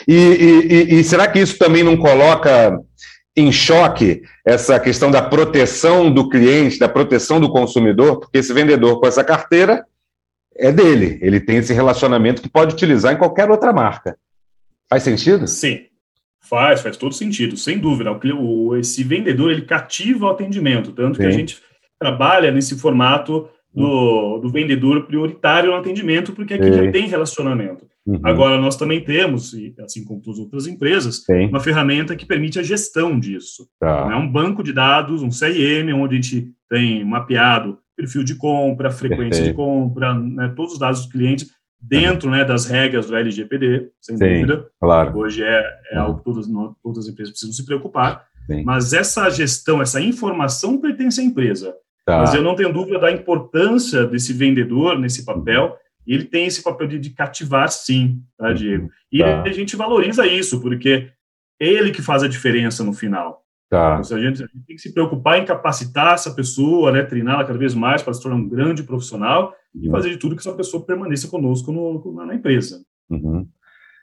E, 0.06 0.14
e, 0.14 1.00
e 1.00 1.02
será 1.02 1.26
que 1.26 1.40
isso 1.40 1.58
também 1.58 1.82
não 1.82 1.96
coloca 1.96 2.78
em 3.36 3.50
choque 3.50 4.22
essa 4.46 4.78
questão 4.78 5.10
da 5.10 5.20
proteção 5.20 6.12
do 6.12 6.28
cliente, 6.28 6.78
da 6.78 6.88
proteção 6.88 7.40
do 7.40 7.50
consumidor, 7.50 8.20
porque 8.20 8.38
esse 8.38 8.52
vendedor 8.52 9.00
com 9.00 9.08
essa 9.08 9.24
carteira 9.24 9.84
é 10.56 10.72
dele. 10.72 11.18
Ele 11.20 11.40
tem 11.40 11.56
esse 11.56 11.72
relacionamento 11.72 12.42
que 12.42 12.48
pode 12.48 12.74
utilizar 12.74 13.12
em 13.12 13.18
qualquer 13.18 13.50
outra 13.50 13.72
marca. 13.72 14.16
Faz 14.88 15.02
sentido? 15.02 15.46
Sim. 15.46 15.86
Faz, 16.40 16.82
faz 16.82 16.96
todo 16.96 17.14
sentido, 17.14 17.56
sem 17.56 17.78
dúvida. 17.78 18.12
O, 18.38 18.76
esse 18.76 19.02
vendedor, 19.02 19.50
ele 19.50 19.62
cativa 19.62 20.26
o 20.26 20.30
atendimento, 20.30 20.92
tanto 20.92 21.16
Sim. 21.16 21.22
que 21.22 21.28
a 21.28 21.30
gente 21.30 21.58
trabalha 21.98 22.50
nesse 22.50 22.78
formato 22.78 23.48
do, 23.74 24.38
do 24.38 24.48
vendedor 24.50 25.06
prioritário 25.06 25.70
no 25.70 25.76
atendimento, 25.76 26.32
porque 26.32 26.54
aqui 26.54 26.66
Sim. 26.66 26.84
já 26.84 26.92
tem 26.92 27.08
relacionamento. 27.08 27.86
Uhum. 28.06 28.20
Agora, 28.22 28.60
nós 28.60 28.76
também 28.76 29.02
temos, 29.02 29.54
assim 29.80 30.04
como 30.04 30.20
as 30.28 30.38
outras 30.38 30.66
empresas, 30.66 31.24
Sim. 31.24 31.46
uma 31.46 31.60
ferramenta 31.60 32.14
que 32.14 32.26
permite 32.26 32.58
a 32.58 32.62
gestão 32.62 33.18
disso. 33.18 33.66
Tá. 33.80 34.10
É 34.12 34.16
um 34.16 34.30
banco 34.30 34.62
de 34.62 34.72
dados, 34.72 35.22
um 35.22 35.30
CIM, 35.30 35.90
onde 35.94 36.14
a 36.14 36.20
gente 36.20 36.52
tem 36.68 37.04
mapeado 37.04 37.78
perfil 37.96 38.24
de 38.24 38.34
compra, 38.34 38.90
frequência 38.90 39.42
Perfeito. 39.42 39.50
de 39.50 39.54
compra, 39.54 40.14
né, 40.14 40.52
todos 40.56 40.74
os 40.74 40.78
dados 40.78 41.06
do 41.06 41.12
cliente 41.12 41.46
dentro 41.80 42.30
né, 42.30 42.44
das 42.44 42.66
regras 42.66 43.06
do 43.06 43.16
LGPD, 43.16 43.90
sem 44.00 44.16
Sim, 44.16 44.24
dúvida. 44.24 44.66
Claro. 44.80 45.18
Hoje 45.18 45.42
é, 45.42 45.64
é 45.92 45.96
algo 45.98 46.18
que 46.18 46.24
todas, 46.24 46.46
todas 46.82 47.04
as 47.04 47.08
empresas 47.08 47.32
precisam 47.32 47.54
se 47.54 47.64
preocupar. 47.64 48.24
Sim. 48.46 48.62
Mas 48.64 48.92
essa 48.92 49.28
gestão, 49.30 49.82
essa 49.82 50.00
informação 50.00 50.80
pertence 50.80 51.20
à 51.20 51.24
empresa. 51.24 51.74
Tá. 52.04 52.18
Mas 52.18 52.34
eu 52.34 52.42
não 52.42 52.54
tenho 52.54 52.72
dúvida 52.72 52.98
da 52.98 53.10
importância 53.10 54.06
desse 54.06 54.32
vendedor 54.32 54.98
nesse 54.98 55.24
papel. 55.24 55.76
E 56.06 56.14
ele 56.14 56.24
tem 56.24 56.46
esse 56.46 56.62
papel 56.62 56.86
de, 56.86 56.98
de 56.98 57.10
cativar, 57.10 57.68
sim, 57.70 58.22
tá, 58.36 58.48
uhum. 58.48 58.54
Diego? 58.54 58.90
E 59.10 59.20
tá. 59.20 59.42
a 59.42 59.52
gente 59.52 59.74
valoriza 59.74 60.26
isso, 60.26 60.60
porque 60.60 61.10
é 61.60 61.66
ele 61.66 61.90
que 61.90 62.02
faz 62.02 62.22
a 62.22 62.28
diferença 62.28 62.84
no 62.84 62.92
final. 62.92 63.43
Tá. 63.74 64.00
Então, 64.04 64.16
a, 64.16 64.20
gente, 64.20 64.40
a, 64.40 64.46
gente, 64.46 64.66
tem 64.68 64.76
que 64.76 64.82
se 64.82 64.94
preocupar 64.94 65.36
em 65.36 65.44
capacitar 65.44 66.14
essa 66.14 66.30
pessoa, 66.30 66.92
né, 66.92 67.02
treiná-la 67.02 67.44
cada 67.44 67.58
vez 67.58 67.74
mais 67.74 68.02
para 68.02 68.14
se 68.14 68.22
tornar 68.22 68.36
um 68.36 68.48
grande 68.48 68.84
profissional 68.84 69.52
e 69.74 69.88
uhum. 69.88 69.92
fazer 69.92 70.10
de 70.10 70.16
tudo 70.16 70.36
que 70.36 70.42
essa 70.42 70.56
pessoa 70.56 70.86
permaneça 70.86 71.26
conosco 71.26 71.72
no, 71.72 72.24
na 72.24 72.36
empresa. 72.36 72.84
Uhum. 73.10 73.48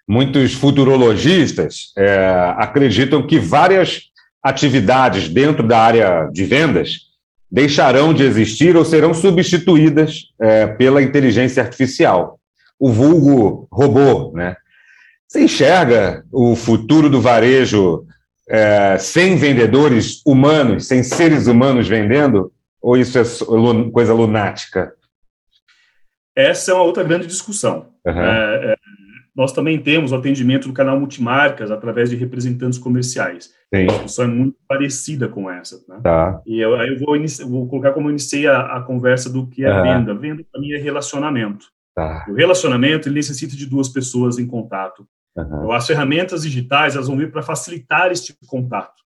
Muitos 0.06 0.54
futurologistas 0.54 1.94
é, 1.98 2.54
acreditam 2.58 3.26
que 3.26 3.40
várias 3.40 4.12
atividades 4.44 5.30
dentro 5.30 5.66
da 5.66 5.80
área 5.80 6.26
de 6.34 6.44
vendas 6.44 7.12
deixarão 7.50 8.14
de 8.14 8.24
existir 8.24 8.76
ou 8.76 8.84
serão 8.84 9.14
substituídas 9.14 10.34
é, 10.42 10.68
pela 10.68 11.02
inteligência 11.02 11.64
artificial, 11.64 12.38
o 12.78 12.92
vulgo 12.92 13.70
robô. 13.72 14.34
Né? 14.36 14.54
Você 15.30 15.46
enxerga 15.46 16.26
o 16.30 16.58
futuro 16.58 17.10
do 17.10 17.22
varejo 17.22 18.06
é, 18.52 18.98
sem 18.98 19.38
vendedores 19.38 20.22
humanos, 20.26 20.88
sem 20.88 21.02
seres 21.02 21.48
humanos 21.48 21.88
vendendo? 21.88 22.52
Ou 22.82 22.98
isso 22.98 23.18
é 23.18 23.24
coisa 23.92 24.14
lunática? 24.14 24.94
Essa 26.36 26.72
é 26.72 26.74
uma 26.74 26.84
outra 26.84 27.04
grande 27.04 27.28
discussão. 27.28 27.88
Uhum. 28.06 28.20
É, 28.20 28.74
é, 28.74 28.76
nós 29.34 29.54
também 29.54 29.80
temos 29.80 30.12
o 30.12 30.16
atendimento 30.16 30.68
do 30.68 30.74
canal 30.74 31.00
multimarcas 31.00 31.72
através 31.72 32.10
de 32.10 32.16
representantes 32.18 32.78
comerciais. 32.78 33.54
Sim. 33.74 33.84
A 33.84 33.86
discussão 33.86 34.26
é 34.26 34.28
muito 34.28 34.58
parecida 34.68 35.30
com 35.30 35.50
essa. 35.50 35.78
Né? 35.88 36.00
Tá. 36.04 36.42
E 36.46 36.60
eu, 36.60 36.72
eu 36.76 37.00
vou, 37.00 37.16
vou, 37.48 37.68
colocar 37.68 37.94
como 37.94 38.08
eu 38.08 38.12
iniciei 38.12 38.48
a, 38.48 38.78
a 38.78 38.82
conversa 38.82 39.32
do 39.32 39.48
que 39.48 39.64
é 39.64 39.74
uhum. 39.74 39.84
venda. 39.84 40.14
Venda, 40.14 40.44
para 40.52 40.60
mim, 40.60 40.74
é 40.74 40.78
relacionamento. 40.78 41.68
Tá. 41.96 42.26
O 42.30 42.34
relacionamento 42.34 43.08
ele 43.08 43.16
necessita 43.16 43.56
de 43.56 43.66
duas 43.66 43.90
pessoas 43.90 44.40
em 44.40 44.48
contato. 44.48 45.06
Uhum. 45.36 45.72
As 45.72 45.88
ferramentas 45.88 46.44
digitais 46.44 46.96
elas 46.96 47.08
vão 47.08 47.18
vir 47.18 47.32
para 47.32 47.42
facilitar 47.42 48.12
este 48.12 48.36
contato. 48.48 49.02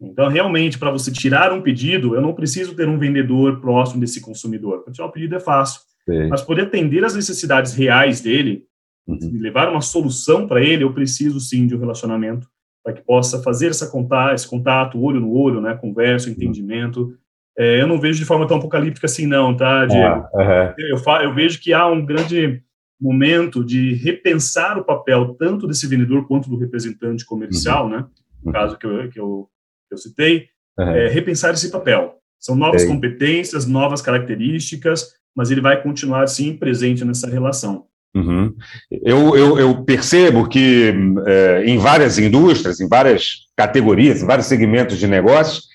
Então, 0.00 0.28
realmente, 0.28 0.78
para 0.78 0.90
você 0.90 1.12
tirar 1.12 1.52
um 1.52 1.62
pedido, 1.62 2.16
eu 2.16 2.20
não 2.20 2.34
preciso 2.34 2.74
ter 2.74 2.88
um 2.88 2.98
vendedor 2.98 3.60
próximo 3.60 4.00
desse 4.00 4.20
consumidor. 4.20 4.82
Para 4.82 4.92
tirar 4.92 5.06
um 5.06 5.12
pedido 5.12 5.36
é 5.36 5.40
fácil. 5.40 5.80
Sim. 6.08 6.28
Mas 6.28 6.42
poder 6.42 6.62
atender 6.62 7.04
as 7.04 7.14
necessidades 7.14 7.72
reais 7.74 8.20
dele, 8.20 8.64
uhum. 9.06 9.18
levar 9.34 9.68
uma 9.70 9.80
solução 9.80 10.48
para 10.48 10.60
ele, 10.60 10.82
eu 10.82 10.92
preciso 10.92 11.38
sim 11.38 11.66
de 11.66 11.76
um 11.76 11.78
relacionamento 11.78 12.48
para 12.82 12.92
que 12.92 13.02
possa 13.02 13.40
fazer 13.42 13.68
essa 13.68 13.88
contato, 13.88 14.34
esse 14.34 14.48
contato 14.48 15.00
olho 15.00 15.20
no 15.20 15.32
olho, 15.32 15.60
né, 15.60 15.74
conversa, 15.74 16.28
entendimento. 16.28 17.16
É, 17.58 17.80
eu 17.80 17.86
não 17.86 18.00
vejo 18.00 18.18
de 18.18 18.24
forma 18.24 18.46
tão 18.46 18.56
apocalíptica 18.56 19.06
assim, 19.06 19.26
não, 19.26 19.54
tá, 19.54 19.84
Diego? 19.86 20.26
uhum. 20.32 20.74
eu, 20.78 21.22
eu 21.22 21.34
vejo 21.34 21.60
que 21.60 21.72
há 21.72 21.86
um 21.86 22.04
grande 22.04 22.62
momento 23.00 23.64
de 23.64 23.94
repensar 23.94 24.78
o 24.78 24.84
papel 24.84 25.34
tanto 25.38 25.66
desse 25.66 25.86
vendedor 25.86 26.26
quanto 26.26 26.48
do 26.48 26.56
representante 26.56 27.26
comercial, 27.26 27.84
uhum. 27.84 27.90
né? 27.90 28.06
No 28.42 28.46
uhum. 28.46 28.52
caso 28.52 28.78
que 28.78 28.86
eu, 28.86 29.10
que 29.10 29.20
eu, 29.20 29.48
que 29.88 29.94
eu 29.94 29.98
citei, 29.98 30.46
uhum. 30.78 30.88
é, 30.88 31.08
repensar 31.08 31.52
esse 31.52 31.70
papel. 31.70 32.16
São 32.38 32.56
novas 32.56 32.84
competências, 32.84 33.66
novas 33.66 34.02
características, 34.02 35.12
mas 35.34 35.50
ele 35.50 35.60
vai 35.60 35.80
continuar, 35.80 36.26
sim, 36.26 36.56
presente 36.56 37.04
nessa 37.04 37.28
relação. 37.28 37.86
Uhum. 38.14 38.54
Eu, 38.90 39.36
eu, 39.36 39.58
eu, 39.58 39.84
percebo 39.84 40.48
que 40.48 40.92
é, 41.26 41.64
em 41.64 41.78
várias 41.78 42.18
indústrias, 42.18 42.78
em 42.80 42.88
várias 42.88 43.46
categorias, 43.56 44.22
em 44.22 44.26
vários 44.26 44.46
segmentos 44.46 44.98
de 44.98 45.06
negócios, 45.06 45.68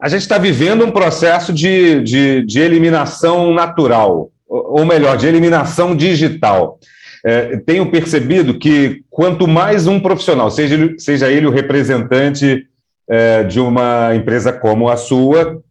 a 0.00 0.08
gente 0.08 0.22
está 0.22 0.38
vivendo 0.38 0.84
um 0.84 0.90
processo 0.90 1.52
de, 1.52 2.02
de, 2.02 2.46
de 2.46 2.60
eliminação 2.60 3.52
natural 3.52 4.30
ou 4.50 4.84
melhor, 4.84 5.16
de 5.16 5.28
eliminação 5.28 5.94
digital. 5.94 6.78
É, 7.24 7.56
tenho 7.58 7.90
percebido 7.90 8.58
que 8.58 9.02
quanto 9.08 9.46
mais 9.46 9.86
um 9.86 10.00
profissional, 10.00 10.50
seja 10.50 10.74
ele, 10.74 10.98
seja 10.98 11.30
ele 11.30 11.46
o 11.46 11.50
representante 11.50 12.66
é, 13.08 13.44
de 13.44 13.60
uma 13.60 14.14
empresa 14.14 14.52
como 14.52 14.88
a 14.88 14.96
sua, 14.96 15.62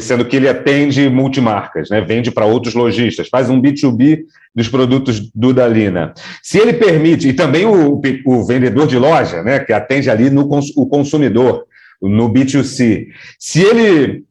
sendo 0.00 0.24
que 0.24 0.36
ele 0.36 0.48
atende 0.48 1.08
multimarcas, 1.08 1.90
né, 1.90 2.00
vende 2.00 2.30
para 2.30 2.46
outros 2.46 2.74
lojistas, 2.74 3.28
faz 3.28 3.50
um 3.50 3.60
B2B 3.60 4.20
dos 4.54 4.68
produtos 4.68 5.30
do 5.34 5.52
Dalina. 5.52 6.12
Se 6.42 6.58
ele 6.58 6.74
permite, 6.74 7.28
e 7.28 7.32
também 7.32 7.64
o, 7.64 8.00
o 8.24 8.44
vendedor 8.44 8.86
de 8.86 8.98
loja, 8.98 9.42
né, 9.42 9.58
que 9.60 9.72
atende 9.72 10.10
ali 10.10 10.30
no 10.30 10.48
o 10.76 10.86
consumidor, 10.86 11.64
no 12.00 12.32
B2C, 12.32 13.08
se 13.38 13.62
ele 13.62 14.24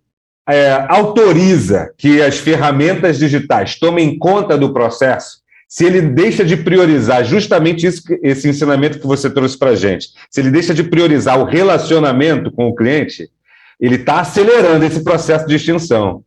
é, 0.48 0.86
autoriza 0.88 1.92
que 1.98 2.22
as 2.22 2.38
ferramentas 2.38 3.20
digitais 3.20 3.78
tomem 3.78 4.18
conta 4.18 4.58
do 4.58 4.74
processo, 4.74 5.40
se 5.68 5.86
ele 5.86 6.02
deixa 6.02 6.46
de 6.46 6.56
priorizar 6.56 7.26
justamente 7.26 7.86
isso, 7.86 8.02
esse 8.24 8.48
ensinamento 8.48 9.00
que 9.00 9.08
você 9.08 9.30
trouxe 9.30 9.58
para 9.58 9.72
a 9.72 9.76
gente, 9.76 10.08
se 10.32 10.40
ele 10.40 10.50
deixa 10.50 10.74
de 10.74 10.84
priorizar 10.84 11.38
o 11.38 11.44
relacionamento 11.44 12.50
com 12.52 12.68
o 12.70 12.76
cliente, 12.76 13.30
ele 13.80 13.96
está 13.96 14.22
acelerando 14.22 14.86
esse 14.86 15.04
processo 15.04 15.46
de 15.46 15.56
extinção. 15.56 16.24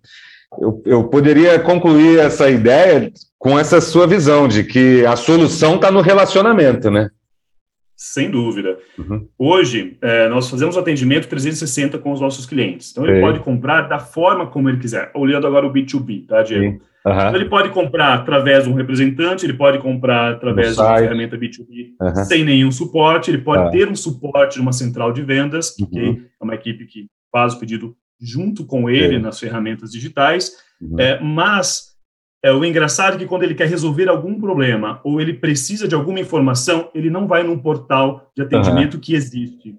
Eu, 0.61 0.83
eu, 0.85 1.05
poderia 1.05 1.59
concluir 1.59 2.19
essa 2.19 2.51
ideia 2.51 3.11
com 3.39 3.59
essa 3.59 3.81
sua 3.81 4.07
visão 4.07 4.47
de 4.47 4.65
que 4.65 5.07
a 5.07 5.17
solução 5.17 5.77
está 5.77 5.91
no 5.91 6.01
relacionamento, 6.01 6.91
né? 6.91 7.09
Sem 8.01 8.31
dúvida. 8.31 8.79
Uhum. 8.99 9.29
Hoje, 9.39 9.99
é, 10.01 10.27
nós 10.31 10.49
fazemos 10.49 10.75
atendimento 10.75 11.29
360 11.29 11.99
com 11.99 12.13
os 12.13 12.19
nossos 12.19 12.47
clientes. 12.47 12.93
Então, 12.93 13.05
ele 13.05 13.17
Sim. 13.17 13.21
pode 13.21 13.41
comprar 13.41 13.83
da 13.83 13.99
forma 13.99 14.47
como 14.47 14.71
ele 14.71 14.79
quiser. 14.79 15.11
Olhando 15.15 15.47
agora 15.47 15.67
o 15.67 15.71
B2B, 15.73 16.27
tá, 16.27 16.43
Diego? 16.43 16.65
Uhum. 16.65 16.81
Então, 17.07 17.35
ele 17.35 17.51
pode 17.51 17.69
comprar 17.69 18.15
através 18.15 18.65
de 18.65 18.71
um 18.71 18.75
representante, 18.75 19.45
ele 19.45 19.53
pode 19.53 19.79
comprar 19.81 20.33
através 20.33 20.77
de 20.77 20.81
uma 20.81 20.97
ferramenta 20.97 21.37
B2B 21.37 21.91
uhum. 22.01 22.25
sem 22.25 22.43
nenhum 22.43 22.73
suporte, 22.73 23.31
ele 23.31 23.43
pode 23.43 23.69
ah. 23.69 23.71
ter 23.71 23.87
um 23.87 23.95
suporte 23.95 24.55
de 24.55 24.63
uma 24.63 24.73
central 24.73 25.13
de 25.13 25.21
vendas, 25.23 25.77
uhum. 25.79 25.87
que 25.87 26.01
é 26.01 26.45
uma 26.45 26.55
equipe 26.55 26.87
que 26.87 27.07
faz 27.31 27.53
o 27.53 27.61
pedido 27.61 27.95
junto 28.19 28.65
com 28.65 28.89
ele 28.89 29.19
nas 29.19 29.39
ferramentas 29.39 29.91
digitais, 29.91 30.53
uhum. 30.81 30.99
é, 30.99 31.21
mas 31.21 31.90
é, 32.43 32.53
o 32.53 32.65
engraçado 32.65 33.17
é 33.17 33.19
que 33.19 33.27
quando 33.27 33.43
ele 33.43 33.55
quer 33.55 33.69
resolver 33.69 34.09
algum 34.09 34.41
problema 34.41 35.01
ou 35.05 35.21
ele 35.21 35.35
precisa 35.35 35.87
de 35.87 35.95
alguma 35.95 36.21
informação, 36.21 36.89
ele 36.95 37.11
não 37.11 37.27
vai 37.27 37.43
num 37.43 37.59
portal 37.59 38.31
de 38.35 38.43
atendimento 38.43 38.95
uhum. 38.95 39.01
que 39.01 39.15
existe. 39.15 39.77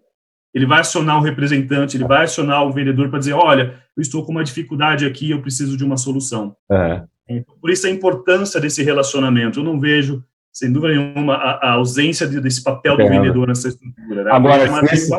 Ele 0.53 0.65
vai 0.65 0.81
acionar 0.81 1.17
o 1.17 1.23
representante, 1.23 1.97
ele 1.97 2.03
vai 2.05 2.25
acionar 2.25 2.63
o 2.67 2.71
vendedor 2.71 3.09
para 3.09 3.19
dizer: 3.19 3.33
olha, 3.33 3.75
eu 3.97 4.01
estou 4.01 4.23
com 4.23 4.31
uma 4.31 4.43
dificuldade 4.43 5.05
aqui, 5.05 5.31
eu 5.31 5.41
preciso 5.41 5.75
de 5.75 5.83
uma 5.83 5.97
solução. 5.97 6.55
Uhum. 6.69 7.07
Então, 7.29 7.55
por 7.59 7.69
isso 7.71 7.87
a 7.87 7.89
importância 7.89 8.59
desse 8.59 8.83
relacionamento. 8.83 9.59
Eu 9.59 9.63
não 9.63 9.79
vejo, 9.79 10.23
sem 10.51 10.71
dúvida 10.71 10.93
nenhuma, 10.93 11.35
a, 11.35 11.69
a 11.69 11.71
ausência 11.73 12.27
de, 12.27 12.39
desse 12.41 12.61
papel 12.61 12.97
do 12.97 13.07
vendedor 13.07 13.47
nessa 13.47 13.69
estrutura. 13.69 14.23
Né? 14.25 14.31
Agora, 14.31 14.63
é 14.63 14.69
uma 14.69 14.85
se 14.87 14.93
esse, 14.95 15.09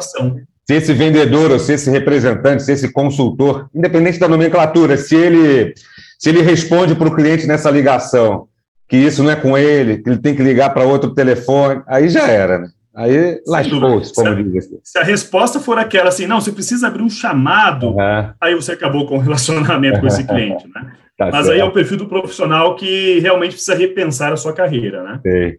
se 0.64 0.74
esse 0.74 0.92
vendedor, 0.92 1.50
ou 1.50 1.58
se 1.58 1.72
esse 1.72 1.90
representante, 1.90 2.62
se 2.62 2.72
esse 2.72 2.92
consultor, 2.92 3.68
independente 3.74 4.18
da 4.18 4.28
nomenclatura, 4.28 4.96
se 4.96 5.16
ele 5.16 5.74
se 6.22 6.28
ele 6.28 6.40
responde 6.40 6.94
para 6.94 7.08
o 7.08 7.14
cliente 7.16 7.48
nessa 7.48 7.68
ligação 7.68 8.46
que 8.88 8.96
isso 8.96 9.24
não 9.24 9.30
é 9.32 9.34
com 9.34 9.58
ele, 9.58 9.98
que 9.98 10.08
ele 10.08 10.18
tem 10.18 10.36
que 10.36 10.42
ligar 10.42 10.72
para 10.72 10.84
outro 10.84 11.12
telefone, 11.12 11.82
aí 11.84 12.08
já 12.08 12.28
era, 12.28 12.60
né? 12.60 12.68
Aí 12.94 13.40
lascou-se, 13.44 14.14
como 14.14 14.36
diz 14.36 14.66
assim. 14.66 14.78
Se 14.84 14.98
a 15.00 15.02
resposta 15.02 15.58
for 15.58 15.78
aquela 15.78 16.10
assim, 16.10 16.28
não, 16.28 16.40
você 16.40 16.52
precisa 16.52 16.86
abrir 16.86 17.02
um 17.02 17.10
chamado, 17.10 17.88
uhum. 17.88 18.30
aí 18.40 18.54
você 18.54 18.70
acabou 18.70 19.04
com 19.04 19.16
o 19.16 19.18
relacionamento 19.18 19.98
com 19.98 20.06
esse 20.06 20.24
cliente, 20.24 20.64
né? 20.72 20.92
Tá 21.18 21.28
Mas 21.30 21.44
certo. 21.44 21.50
aí 21.50 21.60
é 21.60 21.64
o 21.64 21.72
perfil 21.72 21.98
do 21.98 22.08
profissional 22.08 22.74
que 22.74 23.18
realmente 23.20 23.52
precisa 23.52 23.74
repensar 23.74 24.32
a 24.32 24.36
sua 24.36 24.54
carreira, 24.54 25.02
né? 25.02 25.20
Sei. 25.22 25.58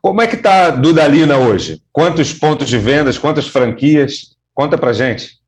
Como 0.00 0.22
é 0.22 0.26
que 0.26 0.34
está 0.34 0.66
a 0.66 0.70
Dudalina 0.70 1.36
hoje? 1.36 1.82
Quantos 1.92 2.32
pontos 2.32 2.68
de 2.68 2.78
vendas, 2.78 3.18
quantas 3.18 3.46
franquias? 3.46 4.34
Conta 4.54 4.78
para 4.78 4.94
gente. 4.94 5.43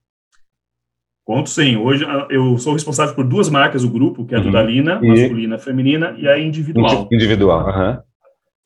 Conto 1.26 1.50
sim. 1.50 1.76
Hoje 1.76 2.04
ah, 2.04 2.28
eu 2.30 2.56
sou 2.56 2.72
responsável 2.72 3.12
por 3.12 3.26
duas 3.26 3.50
marcas 3.50 3.82
do 3.82 3.90
grupo, 3.90 4.24
que 4.24 4.32
é 4.32 4.38
a 4.38 4.40
uhum. 4.40 4.46
Dudalina, 4.46 5.00
e... 5.02 5.08
masculina, 5.08 5.58
feminina, 5.58 6.14
e 6.16 6.28
a 6.28 6.38
individual. 6.38 7.08
Individual, 7.10 7.66
uhum. 7.66 7.98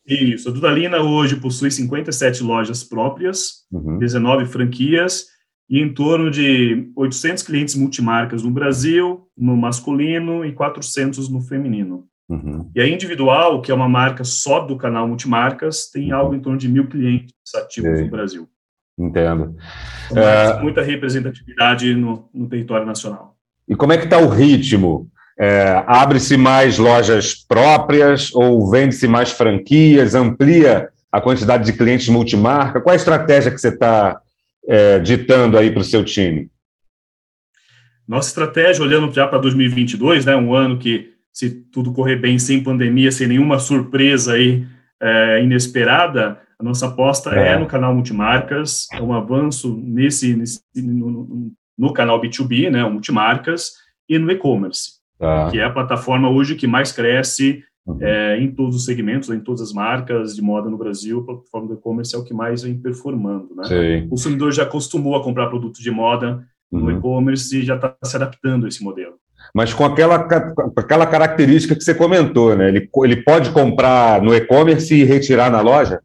Isso. 0.07 0.51
A 0.51 0.53
Dudalina 0.53 0.99
hoje 0.99 1.37
possui 1.37 1.71
57 1.71 2.43
lojas 2.43 2.85
próprias, 2.85 3.67
uhum. 3.73 3.99
19 3.99 4.45
franquias 4.45 5.27
e 5.71 5.81
em 5.81 5.95
torno 5.95 6.31
de 6.31 6.91
800 6.97 7.45
clientes 7.45 7.75
multimarcas 7.75 8.43
no 8.43 8.51
Brasil, 8.51 9.27
no 9.39 9.57
masculino, 9.57 10.45
e 10.45 10.53
400 10.53 11.31
no 11.31 11.41
feminino. 11.41 12.05
Uhum. 12.29 12.71
E 12.75 12.81
a 12.81 12.87
individual, 12.87 13.63
que 13.63 13.73
é 13.73 13.75
uma 13.75 13.89
marca 13.89 14.23
só 14.23 14.61
do 14.61 14.77
canal 14.77 15.09
Multimarcas, 15.09 15.89
tem 15.91 16.13
uhum. 16.13 16.19
algo 16.19 16.35
em 16.35 16.41
torno 16.41 16.59
de 16.59 16.69
mil 16.69 16.89
clientes 16.89 17.33
ativos 17.55 18.01
no 18.01 18.11
Brasil. 18.11 18.49
Entendo. 19.01 19.57
É... 20.15 20.61
Muita 20.61 20.83
representatividade 20.83 21.95
no, 21.95 22.29
no, 22.35 22.49
território 22.49 22.85
nacional. 22.85 23.37
E 23.67 23.75
como 23.75 23.93
é 23.93 23.99
que 23.99 24.05
está 24.05 24.19
o 24.19 24.29
ritmo? 24.29 25.09
É, 25.39 25.83
Abre-se 25.87 26.37
mais 26.37 26.77
lojas 26.77 27.35
próprias 27.35 28.35
ou 28.35 28.71
vende-se 28.71 29.09
mais 29.09 29.31
franquias? 29.31 30.15
Amplia 30.15 30.91
a 31.11 31.21
quantidade 31.21 31.65
de 31.65 31.73
clientes 31.73 32.09
multimarca? 32.09 32.81
Qual 32.81 32.93
é 32.93 32.97
a 32.97 33.01
estratégia 33.01 33.51
que 33.51 33.59
você 33.59 33.69
está 33.69 34.21
é, 34.69 34.99
ditando 34.99 35.57
aí 35.57 35.71
para 35.71 35.81
o 35.81 35.85
seu 35.85 36.05
time? 36.05 36.51
Nossa 38.07 38.29
estratégia, 38.29 38.85
olhando 38.85 39.13
já 39.13 39.27
para 39.27 39.39
2022, 39.39 40.27
né, 40.27 40.37
um 40.37 40.53
ano 40.53 40.79
que, 40.79 41.13
se 41.33 41.49
tudo 41.49 41.93
correr 41.93 42.17
bem, 42.17 42.39
sem 42.39 42.63
pandemia, 42.63 43.13
sem 43.13 43.29
nenhuma 43.29 43.59
surpresa 43.59 44.35
aí 44.35 44.67
é, 45.01 45.43
inesperada, 45.43 46.39
a 46.59 46.63
nossa 46.63 46.87
aposta 46.87 47.35
é. 47.35 47.53
é, 47.53 47.59
no 47.59 47.67
canal 47.67 47.95
multimarcas, 47.95 48.87
é 48.93 49.01
um 49.01 49.13
avanço 49.15 49.75
nesse, 49.83 50.37
nesse 50.37 50.63
no, 50.77 51.53
no, 51.79 51.93
canal 51.93 52.21
B2B, 52.21 52.71
né, 52.71 52.87
multimarcas, 52.89 53.73
e 54.09 54.19
no 54.19 54.31
e-commerce, 54.31 55.01
tá. 55.19 55.51
que 55.51 55.59
é 55.59 55.65
a 55.65 55.71
plataforma 55.71 56.29
hoje 56.29 56.57
que 56.57 56.67
mais 56.67 56.93
cresce 56.93 57.63
uhum. 57.87 57.99
é, 58.01 58.39
em 58.39 58.51
todos 58.51 58.77
os 58.77 58.85
segmentos, 58.85 59.31
em 59.31 59.41
todas 59.41 59.63
as 59.63 59.73
marcas 59.73 60.35
de 60.35 60.43
moda 60.43 60.69
no 60.69 60.77
Brasil, 60.77 61.21
a 61.21 61.25
plataforma 61.25 61.69
do 61.69 61.75
e-commerce 61.75 62.15
é 62.15 62.19
o 62.19 62.25
que 62.25 62.35
mais 62.35 62.63
vem 62.63 62.79
performando. 62.79 63.55
Né? 63.55 64.03
O 64.05 64.11
consumidor 64.11 64.53
já 64.53 64.65
acostumou 64.65 65.17
a 65.17 65.23
comprar 65.23 65.47
produtos 65.47 65.81
de 65.81 65.91
moda 65.91 66.45
no 66.71 66.85
uhum. 66.85 66.99
e-commerce 66.99 67.59
e 67.59 67.63
já 67.63 67.77
está 67.77 67.97
se 68.05 68.17
adaptando 68.17 68.67
a 68.67 68.69
esse 68.69 68.83
modelo 68.83 69.15
mas 69.55 69.73
com 69.75 69.85
aquela, 69.85 70.19
com 70.19 70.81
aquela 70.81 71.07
característica 71.07 71.75
que 71.75 71.83
você 71.83 71.95
comentou, 71.95 72.57
né? 72.57 72.69
Ele, 72.69 72.89
ele 73.05 73.17
pode 73.23 73.51
comprar 73.51 74.23
no 74.23 74.35
e-commerce 74.35 74.95
e 74.95 75.05
retirar 75.05 75.51
na 75.51 75.61
loja? 75.61 76.01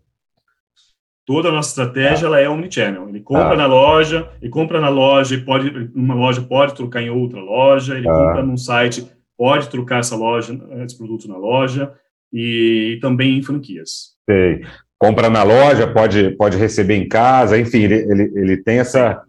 Toda 1.25 1.49
a 1.49 1.51
nossa 1.51 1.69
estratégia 1.69 2.25
ah. 2.25 2.27
ela 2.27 2.39
é 2.39 2.47
omnichannel. 2.47 3.09
Ele 3.09 3.19
compra 3.19 3.53
ah. 3.53 3.57
na 3.57 3.65
loja, 3.65 4.29
ele 4.41 4.51
compra 4.51 4.79
na 4.79 4.89
loja, 4.89 5.41
pode, 5.43 5.91
uma 5.95 6.13
loja 6.13 6.41
pode 6.41 6.75
trocar 6.75 7.01
em 7.01 7.09
outra 7.09 7.39
loja, 7.39 7.97
ele 7.97 8.07
ah. 8.07 8.13
compra 8.13 8.43
num 8.43 8.57
site, 8.57 9.07
pode 9.37 9.69
trocar 9.69 9.99
essa 9.99 10.15
loja, 10.15 10.57
esse 10.83 10.97
produto 10.97 11.27
na 11.27 11.37
loja, 11.37 11.91
e, 12.31 12.95
e 12.95 12.99
também 12.99 13.37
em 13.37 13.43
franquias. 13.43 14.15
Sei. 14.29 14.63
Compra 14.99 15.29
na 15.29 15.43
loja, 15.43 15.87
pode, 15.87 16.31
pode 16.31 16.57
receber 16.57 16.95
em 16.95 17.07
casa, 17.07 17.57
enfim, 17.57 17.83
ele, 17.83 17.95
ele, 17.95 18.31
ele 18.35 18.57
tem 18.57 18.79
essa. 18.79 19.21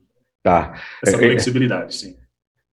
Tá. 0.43 0.75
Essa 1.05 1.17
é, 1.17 1.19
é, 1.19 1.29
flexibilidade, 1.29 1.95
sim. 1.95 2.17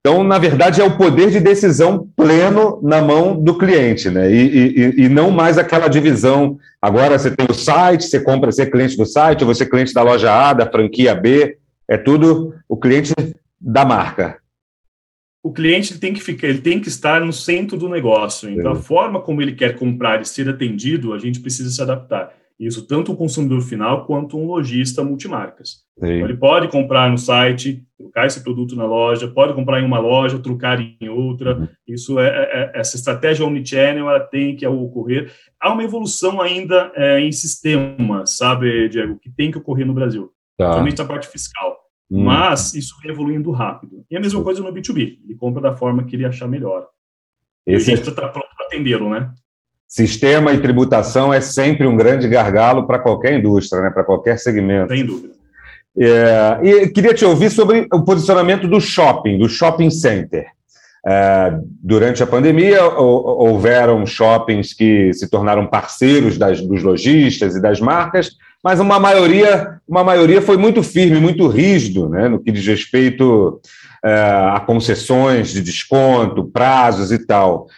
Então, 0.06 0.22
na 0.22 0.38
verdade, 0.38 0.82
é 0.82 0.84
o 0.84 0.98
poder 0.98 1.30
de 1.30 1.40
decisão 1.40 2.06
pleno 2.14 2.78
na 2.82 3.00
mão 3.00 3.42
do 3.42 3.56
cliente, 3.56 4.10
né? 4.10 4.30
E, 4.30 4.76
e, 4.76 5.04
e, 5.04 5.08
não 5.08 5.30
mais 5.30 5.56
aquela 5.56 5.88
divisão. 5.88 6.58
Agora 6.80 7.18
você 7.18 7.34
tem 7.34 7.46
o 7.48 7.54
site, 7.54 8.04
você 8.04 8.20
compra, 8.20 8.52
você 8.52 8.62
é 8.62 8.70
cliente 8.70 8.98
do 8.98 9.06
site, 9.06 9.42
ou 9.42 9.46
você 9.46 9.62
é 9.62 9.66
cliente 9.66 9.94
da 9.94 10.02
loja 10.02 10.30
A, 10.30 10.52
da 10.52 10.70
franquia 10.70 11.14
B, 11.14 11.56
é 11.88 11.96
tudo 11.96 12.54
o 12.68 12.76
cliente 12.76 13.14
da 13.58 13.86
marca. 13.86 14.36
O 15.42 15.50
cliente 15.50 15.98
tem 15.98 16.12
que 16.12 16.22
ficar, 16.22 16.48
ele 16.48 16.60
tem 16.60 16.78
que 16.80 16.88
estar 16.88 17.22
no 17.22 17.32
centro 17.32 17.78
do 17.78 17.88
negócio. 17.88 18.50
Então, 18.50 18.72
a 18.72 18.76
forma 18.76 19.22
como 19.22 19.40
ele 19.40 19.54
quer 19.54 19.74
comprar 19.78 20.20
e 20.20 20.26
ser 20.26 20.50
atendido, 20.50 21.14
a 21.14 21.18
gente 21.18 21.40
precisa 21.40 21.70
se 21.70 21.80
adaptar. 21.80 22.30
Isso 22.58 22.86
tanto 22.86 23.12
o 23.12 23.16
consumidor 23.16 23.60
final 23.62 24.06
quanto 24.06 24.38
um 24.38 24.46
lojista 24.46 25.02
multimarcas. 25.02 25.82
Então, 25.96 26.08
ele 26.08 26.36
pode 26.36 26.68
comprar 26.68 27.10
no 27.10 27.18
site, 27.18 27.84
trocar 27.98 28.26
esse 28.26 28.42
produto 28.42 28.76
na 28.76 28.86
loja, 28.86 29.26
pode 29.26 29.54
comprar 29.54 29.80
em 29.80 29.84
uma 29.84 29.98
loja, 29.98 30.38
trocar 30.38 30.80
em 30.80 31.08
outra. 31.08 31.58
Uhum. 31.58 31.68
Isso 31.86 32.18
é, 32.18 32.28
é, 32.28 32.30
é, 32.76 32.80
essa 32.80 32.96
estratégia 32.96 33.44
omnichannel 33.44 34.08
ela 34.08 34.20
tem 34.20 34.54
que 34.54 34.66
ocorrer. 34.66 35.32
Há 35.60 35.72
uma 35.72 35.82
evolução 35.82 36.40
ainda 36.40 36.92
é, 36.94 37.20
em 37.20 37.32
sistema, 37.32 38.24
sabe, 38.24 38.88
Diego, 38.88 39.18
que 39.18 39.30
tem 39.30 39.50
que 39.50 39.58
ocorrer 39.58 39.86
no 39.86 39.94
Brasil, 39.94 40.30
tá. 40.56 40.66
principalmente 40.66 41.02
a 41.02 41.04
parte 41.04 41.28
fiscal. 41.28 41.76
Hum. 42.08 42.22
Mas 42.22 42.72
isso 42.74 42.94
vem 43.02 43.10
evoluindo 43.10 43.50
rápido. 43.50 44.04
E 44.08 44.16
a 44.16 44.20
mesma 44.20 44.42
coisa 44.44 44.62
no 44.62 44.72
B2B. 44.72 45.18
Ele 45.24 45.34
compra 45.36 45.60
da 45.60 45.74
forma 45.74 46.04
que 46.04 46.14
ele 46.14 46.24
achar 46.24 46.46
melhor. 46.46 46.86
Esse... 47.66 47.90
E 47.90 47.94
a 47.94 47.96
gente 47.96 48.08
está 48.08 48.28
pronto 48.28 48.48
para 48.56 48.66
atendê-lo, 48.66 49.10
né? 49.10 49.32
Sistema 49.94 50.52
e 50.52 50.58
tributação 50.58 51.32
é 51.32 51.40
sempre 51.40 51.86
um 51.86 51.96
grande 51.96 52.26
gargalo 52.26 52.84
para 52.84 52.98
qualquer 52.98 53.38
indústria, 53.38 53.80
né? 53.80 53.90
para 53.90 54.02
qualquer 54.02 54.40
segmento. 54.40 54.92
Sem 54.92 55.06
dúvida. 55.06 55.34
É, 55.96 56.58
e 56.64 56.88
queria 56.88 57.14
te 57.14 57.24
ouvir 57.24 57.48
sobre 57.48 57.86
o 57.92 58.02
posicionamento 58.02 58.66
do 58.66 58.80
shopping, 58.80 59.38
do 59.38 59.48
shopping 59.48 59.90
center. 59.90 60.46
É, 61.06 61.56
durante 61.80 62.24
a 62.24 62.26
pandemia, 62.26 62.84
houveram 62.84 64.04
shoppings 64.04 64.74
que 64.74 65.12
se 65.12 65.30
tornaram 65.30 65.64
parceiros 65.64 66.36
das, 66.36 66.60
dos 66.60 66.82
lojistas 66.82 67.54
e 67.54 67.62
das 67.62 67.78
marcas, 67.80 68.32
mas 68.64 68.80
uma 68.80 68.98
maioria, 68.98 69.78
uma 69.86 70.02
maioria 70.02 70.42
foi 70.42 70.56
muito 70.56 70.82
firme, 70.82 71.20
muito 71.20 71.46
rígido 71.46 72.08
né, 72.08 72.26
no 72.26 72.40
que 72.40 72.50
diz 72.50 72.66
respeito 72.66 73.60
é, 74.04 74.12
a 74.12 74.58
concessões 74.58 75.52
de 75.52 75.62
desconto, 75.62 76.50
prazos 76.50 77.12
e 77.12 77.24
tal. 77.24 77.68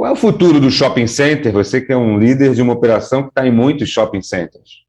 Qual 0.00 0.08
é 0.08 0.12
o 0.14 0.16
futuro 0.16 0.58
do 0.58 0.70
shopping 0.70 1.06
center? 1.06 1.52
Você 1.52 1.78
que 1.78 1.92
é 1.92 1.96
um 1.96 2.18
líder 2.18 2.54
de 2.54 2.62
uma 2.62 2.72
operação 2.72 3.24
que 3.24 3.28
está 3.28 3.46
em 3.46 3.50
muitos 3.50 3.90
shopping 3.90 4.22
centers. 4.22 4.86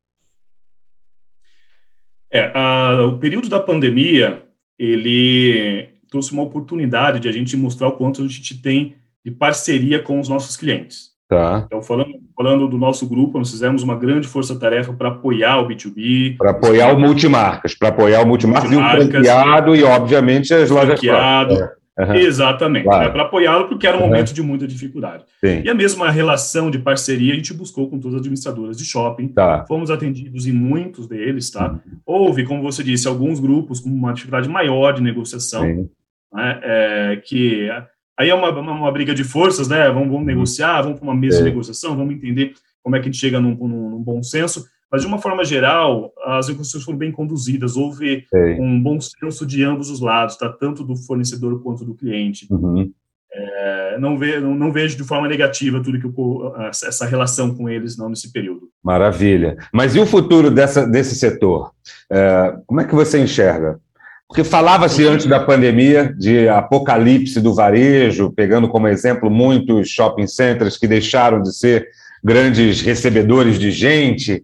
É, 2.32 2.50
a, 2.56 3.08
o 3.08 3.17
período 3.17 3.50
da 3.50 3.60
pandemia, 3.60 4.41
ele 4.80 5.89
trouxe 6.10 6.32
uma 6.32 6.43
oportunidade 6.43 7.19
de 7.19 7.28
a 7.28 7.32
gente 7.34 7.58
mostrar 7.58 7.89
o 7.89 7.97
quanto 7.97 8.21
a 8.21 8.28
gente 8.30 8.62
tem 8.62 8.95
de 9.21 9.32
parceria 9.32 10.02
com 10.02 10.17
os 10.17 10.30
nossos 10.30 10.56
clientes. 10.56 11.10
Tá. 11.28 11.63
Então, 11.65 11.82
falando, 11.84 12.13
falando 12.34 12.69
do 12.69 12.78
nosso 12.78 13.06
grupo, 13.06 13.38
nós 13.38 13.52
fizemos 13.52 13.84
uma 13.84 13.97
grande 13.97 14.30
força-tarefa 14.30 14.93
para 14.93 15.10
apoiar 15.10 15.60
o 15.60 15.67
B2B. 15.67 16.38
Para 16.38 16.52
apoiar 16.52 16.93
o 16.93 16.97
multimarcas, 16.97 17.76
para 17.76 17.89
apoiar 17.89 18.21
o 18.21 18.26
multimarcas, 18.26 18.71
multimarcas 18.71 19.04
e 19.04 19.10
o 19.10 19.12
franqueado 19.12 19.76
e, 19.76 19.84
obviamente, 19.84 20.54
as 20.54 20.69
lojas. 20.69 20.97
Franqueado, 20.97 21.81
Uhum. 22.08 22.16
Exatamente, 22.16 22.84
claro. 22.84 23.06
né, 23.06 23.10
para 23.10 23.24
apoiá-lo, 23.24 23.68
porque 23.68 23.86
era 23.86 23.98
um 23.98 24.02
uhum. 24.02 24.08
momento 24.08 24.34
de 24.34 24.42
muita 24.42 24.68
dificuldade. 24.68 25.24
Sim. 25.40 25.62
E 25.64 25.70
a 25.70 25.74
mesma 25.74 26.10
relação 26.10 26.72
de 26.72 26.80
parceria 26.80 27.34
a 27.34 27.36
gente 27.36 27.54
buscou 27.54 27.90
com 27.90 28.00
todas 28.00 28.16
as 28.16 28.20
administradoras 28.22 28.78
de 28.78 28.86
shopping. 28.86 29.30
Tá. 29.30 29.66
Fomos 29.68 29.92
atendidos 29.92 30.48
em 30.48 30.52
muitos 30.52 31.08
deles, 31.08 31.50
tá? 31.52 31.72
Uhum. 31.72 31.80
Houve, 32.06 32.44
como 32.46 32.62
você 32.62 32.84
disse, 32.84 33.08
alguns 33.08 33.40
grupos 33.40 33.80
com 33.80 33.90
uma 33.90 34.14
dificuldade 34.14 34.50
maior 34.50 34.94
de 34.94 35.02
negociação, 35.02 35.90
né, 36.34 36.60
é, 36.64 37.22
que 37.24 37.70
aí 38.18 38.30
é 38.30 38.36
uma, 38.36 38.50
uma, 38.50 38.92
briga 38.92 39.14
de 39.14 39.24
forças, 39.24 39.68
né? 39.68 39.88
Vamos, 39.88 40.08
vamos 40.08 40.20
uhum. 40.20 40.26
negociar, 40.26 40.82
vamos 40.82 41.00
para 41.00 41.08
uma 41.08 41.16
mesa 41.16 41.38
de 41.40 41.44
negociação, 41.44 41.96
vamos 41.96 42.16
entender 42.16 42.54
como 42.82 42.96
é 42.96 43.00
que 43.00 43.10
a 43.10 43.12
gente 43.12 43.20
chega 43.20 43.40
num, 43.40 43.56
num, 43.56 43.90
num 43.90 44.04
bom 44.04 44.24
senso. 44.24 44.66
Mas, 44.92 45.02
de 45.02 45.08
uma 45.08 45.20
forma 45.20 45.46
geral, 45.46 46.12
as 46.26 46.50
negociações 46.50 46.84
foram 46.84 46.98
bem 46.98 47.12
conduzidas. 47.12 47.78
Houve 47.78 48.26
um 48.60 48.82
bom 48.82 49.00
senso 49.00 49.46
de 49.46 49.64
ambos 49.64 49.90
os 49.90 50.02
lados, 50.02 50.36
tá? 50.36 50.50
tanto 50.50 50.84
do 50.84 50.96
fornecedor 50.96 51.64
quanto 51.64 51.86
do 51.86 51.96
cliente. 51.96 52.46
Uhum. 52.52 52.92
É, 53.34 53.98
não, 53.98 54.18
ve, 54.18 54.40
não, 54.42 54.54
não, 54.54 54.72
vejo 54.74 54.98
de 54.98 55.06
forma 55.06 55.28
negativa 55.28 55.82
tudo 55.82 56.00
que 56.00 56.86
essa 56.86 57.06
relação 57.06 57.56
com 57.56 57.70
eles 57.70 57.98
não 57.98 58.10
nesse 58.10 58.34
período. 58.34 58.70
Maravilha. 58.84 59.56
Mas 59.74 59.96
e 59.96 60.00
o 60.00 60.06
futuro 60.06 60.52
dessa, 60.52 60.86
desse 60.86 61.16
setor? 61.16 61.72
É, 62.12 62.54
como 62.68 62.82
é 62.82 62.84
que 62.84 62.94
você 62.94 63.24
enxerga? 63.24 63.80
Porque 64.28 64.44
falava-se 64.44 65.06
antes 65.06 65.26
da 65.26 65.40
pandemia 65.40 66.14
de 66.18 66.48
apocalipse 66.50 67.40
do 67.40 67.54
varejo, 67.54 68.32
pegando 68.32 68.68
como 68.68 68.88
exemplo 68.88 69.30
muitos 69.30 69.90
shopping 69.90 70.28
centers 70.28 70.78
que 70.78 70.88
deixaram 70.88 71.42
de 71.42 71.54
ser 71.54 71.88
grandes 72.24 72.82
recebedores 72.82 73.60
de 73.60 73.72
gente, 73.72 74.44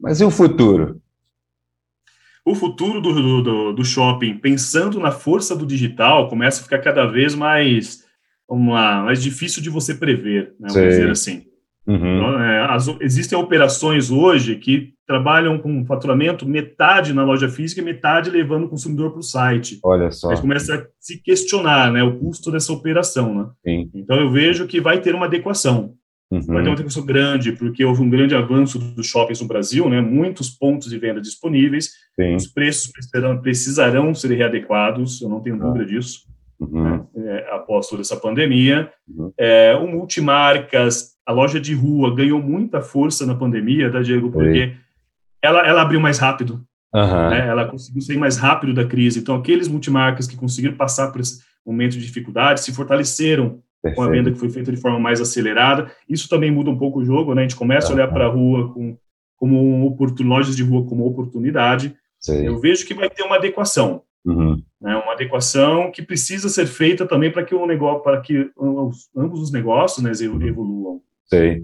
mas 0.00 0.20
e 0.20 0.24
o 0.24 0.30
futuro? 0.30 1.00
O 2.44 2.54
futuro 2.54 3.00
do, 3.00 3.42
do, 3.42 3.72
do 3.72 3.84
shopping, 3.84 4.38
pensando 4.38 4.98
na 4.98 5.10
força 5.10 5.54
do 5.54 5.66
digital, 5.66 6.28
começa 6.28 6.60
a 6.60 6.64
ficar 6.64 6.78
cada 6.78 7.04
vez 7.06 7.34
mais, 7.34 8.04
uma, 8.48 9.02
mais 9.02 9.22
difícil 9.22 9.62
de 9.62 9.68
você 9.68 9.94
prever, 9.94 10.54
né, 10.58 10.68
vamos 10.70 10.88
dizer 10.88 11.10
assim. 11.10 11.44
Uhum. 11.86 11.96
Então, 11.96 12.42
é, 12.42 12.66
as, 12.70 12.86
existem 13.00 13.36
operações 13.38 14.10
hoje 14.10 14.56
que 14.56 14.92
trabalham 15.06 15.58
com 15.58 15.86
faturamento 15.86 16.46
metade 16.46 17.14
na 17.14 17.24
loja 17.24 17.48
física 17.48 17.80
e 17.80 17.84
metade 17.84 18.28
levando 18.28 18.64
o 18.64 18.68
consumidor 18.68 19.10
para 19.10 19.20
o 19.20 19.22
site. 19.22 19.80
Olha 19.82 20.10
só. 20.10 20.34
Começa 20.38 20.74
a 20.74 20.86
se 21.00 21.22
questionar 21.22 21.90
né, 21.90 22.02
o 22.02 22.18
custo 22.18 22.52
dessa 22.52 22.74
operação. 22.74 23.34
Né? 23.34 23.50
Sim. 23.66 23.90
Então 23.94 24.20
eu 24.20 24.30
vejo 24.30 24.66
que 24.66 24.82
vai 24.82 25.00
ter 25.00 25.14
uma 25.14 25.24
adequação. 25.24 25.94
Uhum. 26.30 26.42
Vai 26.42 26.62
ter 26.62 26.68
uma 26.68 26.74
adequação 26.74 27.06
grande, 27.06 27.52
porque 27.52 27.82
houve 27.84 28.02
um 28.02 28.10
grande 28.10 28.34
avanço 28.34 28.78
dos 28.78 29.06
shoppings 29.06 29.40
no 29.40 29.48
Brasil, 29.48 29.88
né? 29.88 30.00
muitos 30.00 30.50
pontos 30.50 30.90
de 30.90 30.98
venda 30.98 31.20
disponíveis, 31.20 31.90
Sim. 32.14 32.34
os 32.34 32.46
preços 32.46 32.92
precisarão, 32.92 33.40
precisarão, 33.40 34.14
ser 34.14 34.34
readequados, 34.34 35.22
eu 35.22 35.28
não 35.28 35.40
tenho 35.40 35.58
dúvida 35.58 35.86
disso, 35.86 36.26
uhum. 36.60 36.84
né? 36.84 37.06
é, 37.16 37.48
após 37.50 37.88
toda 37.88 38.02
essa 38.02 38.16
pandemia. 38.16 38.90
Uhum. 39.08 39.32
É, 39.38 39.74
o 39.76 39.86
Multimarcas, 39.86 41.16
a 41.26 41.32
loja 41.32 41.58
de 41.58 41.74
rua, 41.74 42.14
ganhou 42.14 42.42
muita 42.42 42.82
força 42.82 43.24
na 43.24 43.34
pandemia, 43.34 43.90
tá, 43.90 44.02
Diego? 44.02 44.30
Porque 44.30 44.74
ela, 45.40 45.66
ela 45.66 45.80
abriu 45.80 45.98
mais 45.98 46.18
rápido, 46.18 46.62
uhum. 46.94 47.30
né? 47.30 47.48
ela 47.48 47.64
conseguiu 47.64 48.02
sair 48.02 48.18
mais 48.18 48.36
rápido 48.36 48.74
da 48.74 48.84
crise. 48.84 49.18
Então, 49.18 49.34
aqueles 49.34 49.66
multimarcas 49.66 50.26
que 50.26 50.36
conseguiram 50.36 50.76
passar 50.76 51.10
por 51.10 51.22
esse 51.22 51.42
momento 51.64 51.92
de 51.92 52.04
dificuldade 52.04 52.60
se 52.60 52.74
fortaleceram 52.74 53.62
Perfeito. 53.82 53.96
com 53.96 54.02
a 54.02 54.10
venda 54.10 54.32
que 54.32 54.38
foi 54.38 54.50
feita 54.50 54.72
de 54.72 54.80
forma 54.80 54.98
mais 54.98 55.20
acelerada. 55.20 55.90
Isso 56.08 56.28
também 56.28 56.50
muda 56.50 56.70
um 56.70 56.78
pouco 56.78 57.00
o 57.00 57.04
jogo, 57.04 57.34
né? 57.34 57.42
A 57.42 57.44
gente 57.44 57.56
começa 57.56 57.90
a 57.90 57.94
olhar 57.94 58.08
para 58.08 58.26
a 58.26 58.28
rua 58.28 58.72
com, 58.72 58.96
como 59.36 59.56
um 59.56 59.96
lojas 60.26 60.56
de 60.56 60.64
rua 60.64 60.84
como 60.84 61.06
oportunidade. 61.06 61.96
Eu 62.28 62.58
vejo 62.58 62.86
que 62.86 62.94
vai 62.94 63.08
ter 63.08 63.22
uma 63.22 63.36
adequação. 63.36 64.02
Uhum. 64.24 64.60
Né, 64.80 64.94
uma 64.96 65.12
adequação 65.12 65.90
que 65.90 66.02
precisa 66.02 66.48
ser 66.48 66.66
feita 66.66 67.06
também 67.06 67.32
para 67.32 67.44
que 67.44 67.54
o 67.54 67.66
negócio, 67.66 68.02
para 68.02 68.20
que 68.20 68.50
os, 68.56 69.08
ambos 69.16 69.40
os 69.40 69.52
negócios 69.52 70.04
né, 70.04 70.10
evoluam. 70.46 71.00
Sei. 71.24 71.62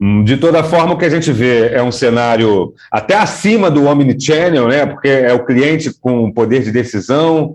Hum, 0.00 0.24
de 0.24 0.36
toda 0.36 0.62
forma, 0.62 0.94
o 0.94 0.98
que 0.98 1.04
a 1.04 1.10
gente 1.10 1.32
vê 1.32 1.68
é 1.68 1.82
um 1.82 1.92
cenário 1.92 2.74
até 2.90 3.14
acima 3.14 3.70
do 3.70 3.84
omnichannel, 3.86 4.68
né? 4.68 4.84
Porque 4.84 5.08
é 5.08 5.32
o 5.32 5.44
cliente 5.44 5.90
com 5.98 6.30
poder 6.30 6.62
de 6.62 6.70
decisão, 6.70 7.54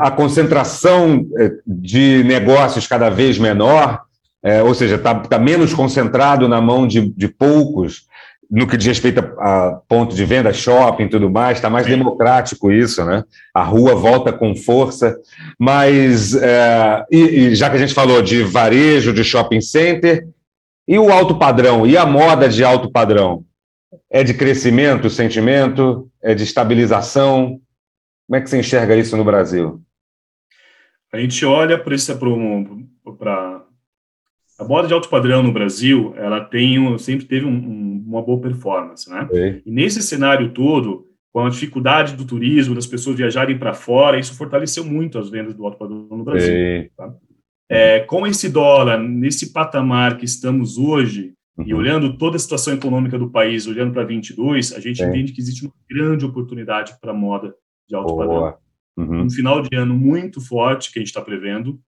a 0.00 0.10
concentração 0.10 1.26
é, 1.38 1.52
de 1.66 2.24
negócios 2.24 2.86
cada 2.86 3.10
vez 3.10 3.38
menor, 3.38 4.02
é, 4.42 4.62
ou 4.62 4.74
seja, 4.74 4.96
está 4.96 5.14
tá 5.14 5.38
menos 5.38 5.72
concentrado 5.72 6.48
na 6.48 6.60
mão 6.60 6.86
de, 6.86 7.08
de 7.10 7.28
poucos, 7.28 8.06
no 8.50 8.66
que 8.66 8.76
diz 8.76 8.86
respeito 8.86 9.20
a, 9.38 9.68
a 9.68 9.72
ponto 9.88 10.14
de 10.14 10.24
venda, 10.24 10.52
shopping 10.52 11.04
e 11.04 11.08
tudo 11.08 11.30
mais, 11.30 11.56
está 11.56 11.70
mais 11.70 11.86
democrático 11.86 12.70
isso, 12.70 13.02
né? 13.04 13.24
A 13.54 13.62
rua 13.62 13.94
volta 13.94 14.32
com 14.32 14.54
força, 14.54 15.16
mas 15.58 16.34
é, 16.34 17.04
e, 17.10 17.18
e 17.18 17.54
já 17.54 17.70
que 17.70 17.76
a 17.76 17.78
gente 17.78 17.94
falou 17.94 18.20
de 18.20 18.42
varejo, 18.42 19.12
de 19.12 19.24
shopping 19.24 19.60
center, 19.60 20.26
e 20.86 20.98
o 20.98 21.10
alto 21.10 21.38
padrão, 21.38 21.86
e 21.86 21.96
a 21.96 22.04
moda 22.04 22.48
de 22.48 22.62
alto 22.62 22.90
padrão? 22.90 23.44
É 24.10 24.22
de 24.22 24.34
crescimento 24.34 25.08
sentimento? 25.08 26.08
É 26.22 26.34
de 26.34 26.42
estabilização? 26.42 27.58
Como 28.26 28.36
é 28.36 28.40
que 28.40 28.48
você 28.48 28.58
enxerga 28.58 28.96
isso 28.96 29.16
no 29.16 29.24
Brasil? 29.24 29.82
A 31.12 31.18
gente 31.18 31.44
olha 31.44 31.78
para 31.78 31.94
para 33.18 33.64
a 34.58 34.64
moda 34.64 34.88
de 34.88 34.94
alto 34.94 35.08
padrão 35.08 35.42
no 35.42 35.52
Brasil, 35.52 36.14
ela 36.16 36.40
tem 36.40 36.98
sempre 36.98 37.26
teve 37.26 37.44
um, 37.44 37.50
um, 37.50 38.04
uma 38.06 38.22
boa 38.22 38.40
performance, 38.40 39.10
né? 39.10 39.22
Okay. 39.22 39.62
E 39.66 39.70
nesse 39.70 40.02
cenário 40.02 40.52
todo, 40.52 41.06
com 41.32 41.40
a 41.44 41.50
dificuldade 41.50 42.14
do 42.14 42.24
turismo, 42.24 42.74
das 42.74 42.86
pessoas 42.86 43.16
viajarem 43.16 43.58
para 43.58 43.74
fora, 43.74 44.18
isso 44.18 44.34
fortaleceu 44.34 44.84
muito 44.84 45.18
as 45.18 45.30
vendas 45.30 45.54
do 45.54 45.64
alto 45.64 45.78
padrão 45.78 46.06
no 46.10 46.24
Brasil. 46.24 46.90
Tá? 46.96 47.12
É, 47.68 48.00
com 48.00 48.26
esse 48.26 48.50
dólar 48.50 48.98
nesse 48.98 49.52
patamar 49.52 50.18
que 50.18 50.26
estamos 50.26 50.76
hoje 50.76 51.32
uhum. 51.56 51.64
e 51.66 51.74
olhando 51.74 52.18
toda 52.18 52.36
a 52.36 52.38
situação 52.38 52.74
econômica 52.74 53.18
do 53.18 53.30
país, 53.30 53.66
olhando 53.66 53.92
para 53.92 54.04
22, 54.04 54.74
a 54.74 54.80
gente 54.80 54.98
Sim. 54.98 55.08
entende 55.08 55.32
que 55.32 55.40
existe 55.40 55.64
uma 55.64 55.72
grande 55.90 56.24
oportunidade 56.26 56.94
para 57.00 57.12
a 57.12 57.14
moda 57.14 57.54
de 57.88 57.94
alto 57.96 58.14
Boa. 58.14 58.26
padrão. 58.26 58.62
Uhum. 58.96 59.22
Um 59.22 59.30
final 59.30 59.62
de 59.62 59.74
ano 59.74 59.94
muito 59.94 60.40
forte 60.40 60.92
que 60.92 60.98
a 60.98 61.00
gente 61.00 61.08
está 61.08 61.22
prevendo, 61.22 61.80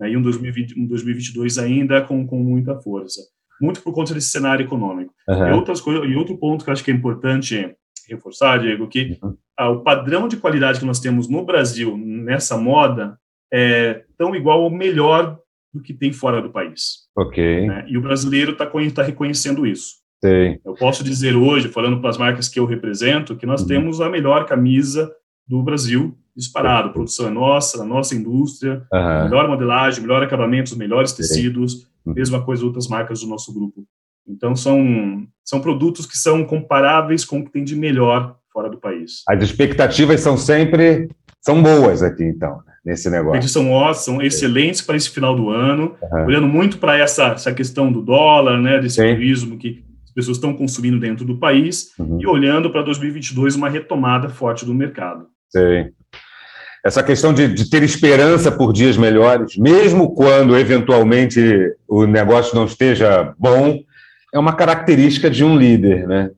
né, 0.00 0.10
e 0.10 0.16
um, 0.16 0.22
2020, 0.22 0.78
um 0.78 0.86
2022 0.86 1.58
ainda 1.58 2.00
com, 2.02 2.24
com 2.26 2.38
muita 2.38 2.78
força. 2.80 3.20
Muito 3.60 3.82
por 3.82 3.92
conta 3.92 4.14
desse 4.14 4.28
cenário 4.28 4.64
econômico. 4.64 5.12
Uhum. 5.28 5.48
E, 5.48 5.52
outras 5.52 5.80
coisas, 5.80 6.08
e 6.08 6.14
outro 6.14 6.36
ponto 6.38 6.64
que 6.64 6.70
eu 6.70 6.72
acho 6.72 6.84
que 6.84 6.90
é 6.90 6.94
importante 6.94 7.74
reforçar, 8.08 8.58
Diego, 8.58 8.86
que 8.88 9.18
Uhum. 9.22 9.36
ah, 9.58 9.70
o 9.70 9.82
padrão 9.82 10.28
de 10.28 10.36
qualidade 10.36 10.78
que 10.78 10.84
nós 10.86 11.00
temos 11.00 11.28
no 11.28 11.44
Brasil 11.44 11.96
nessa 11.96 12.56
moda 12.56 13.18
é 13.52 14.04
tão 14.16 14.34
igual 14.34 14.62
ou 14.62 14.70
melhor 14.70 15.38
do 15.74 15.80
que 15.80 15.92
tem 15.92 16.12
fora 16.12 16.40
do 16.40 16.50
país. 16.50 17.08
Ok. 17.16 17.66
né? 17.66 17.84
E 17.88 17.96
o 17.96 18.02
brasileiro 18.02 18.52
está 18.52 18.66
tá 18.66 19.02
reconhecendo 19.02 19.66
isso. 19.66 19.96
Sei. 20.24 20.60
Eu 20.64 20.74
posso 20.74 21.02
dizer 21.02 21.34
hoje, 21.34 21.68
falando 21.68 22.00
para 22.00 22.10
as 22.10 22.18
marcas 22.18 22.48
que 22.48 22.60
eu 22.60 22.66
represento, 22.66 23.36
que 23.36 23.46
nós 23.46 23.62
Uhum. 23.62 23.66
temos 23.68 24.00
a 24.00 24.08
melhor 24.08 24.46
camisa 24.46 25.12
do 25.46 25.62
Brasil 25.62 26.16
disparado. 26.36 26.88
A 26.88 26.92
produção 26.92 27.26
é 27.26 27.30
nossa, 27.30 27.82
a 27.82 27.84
nossa 27.84 28.14
indústria, 28.14 28.82
Uhum. 28.92 29.24
melhor 29.24 29.48
modelagem, 29.48 30.00
melhor 30.00 30.22
acabamento, 30.22 30.70
os 30.72 30.76
melhores 30.78 31.12
tecidos, 31.12 31.86
Uhum. 32.06 32.14
mesma 32.14 32.42
coisa 32.42 32.64
outras 32.64 32.88
marcas 32.88 33.20
do 33.20 33.26
nosso 33.26 33.52
grupo. 33.52 33.84
Então, 34.26 34.54
são, 34.56 35.26
são 35.44 35.60
produtos 35.60 36.06
que 36.06 36.16
são 36.16 36.44
comparáveis 36.44 37.24
com 37.24 37.40
o 37.40 37.44
que 37.44 37.52
tem 37.52 37.64
de 37.64 37.76
melhor 37.76 38.36
fora 38.52 38.70
do 38.70 38.78
país. 38.78 39.22
As 39.28 39.42
expectativas 39.42 40.20
são 40.20 40.36
sempre 40.36 41.08
são 41.40 41.60
boas 41.62 42.02
aqui, 42.04 42.22
então, 42.24 42.56
né, 42.66 42.72
nesse 42.84 43.10
negócio. 43.10 43.38
Eles 43.40 43.50
são 43.50 43.70
ótimos, 43.70 44.04
são 44.04 44.22
excelentes 44.22 44.80
para 44.80 44.96
esse 44.96 45.10
final 45.10 45.34
do 45.36 45.50
ano, 45.50 45.96
Uhum. 46.02 46.26
olhando 46.26 46.46
muito 46.46 46.78
para 46.78 46.96
essa, 46.96 47.28
essa 47.32 47.52
questão 47.52 47.92
do 47.92 48.00
dólar, 48.00 48.60
né, 48.60 48.78
desse 48.80 48.96
turismo 49.02 49.58
que 49.58 49.84
pessoas 50.14 50.36
estão 50.36 50.54
consumindo 50.54 50.98
dentro 50.98 51.24
do 51.24 51.38
país, 51.38 51.90
Uhum. 51.98 52.18
e 52.20 52.26
olhando 52.26 52.70
para 52.70 52.82
2022 52.82 53.56
uma 53.56 53.68
retomada 53.68 54.28
forte 54.28 54.64
do 54.64 54.74
mercado. 54.74 55.26
Sei. 55.50 55.90
Essa 56.84 57.02
questão 57.02 57.32
de, 57.32 57.46
de 57.46 57.70
ter 57.70 57.82
esperança 57.82 58.50
por 58.50 58.72
dias 58.72 58.96
melhores, 58.96 59.56
mesmo 59.56 60.14
quando 60.14 60.56
eventualmente 60.56 61.40
o 61.86 62.06
negócio 62.06 62.56
não 62.56 62.64
esteja 62.64 63.32
bom, 63.38 63.78
é 64.34 64.38
uma 64.38 64.54
característica 64.54 65.30
de 65.30 65.44
um 65.44 65.56
líder, 65.56 66.08
né? 66.08 66.30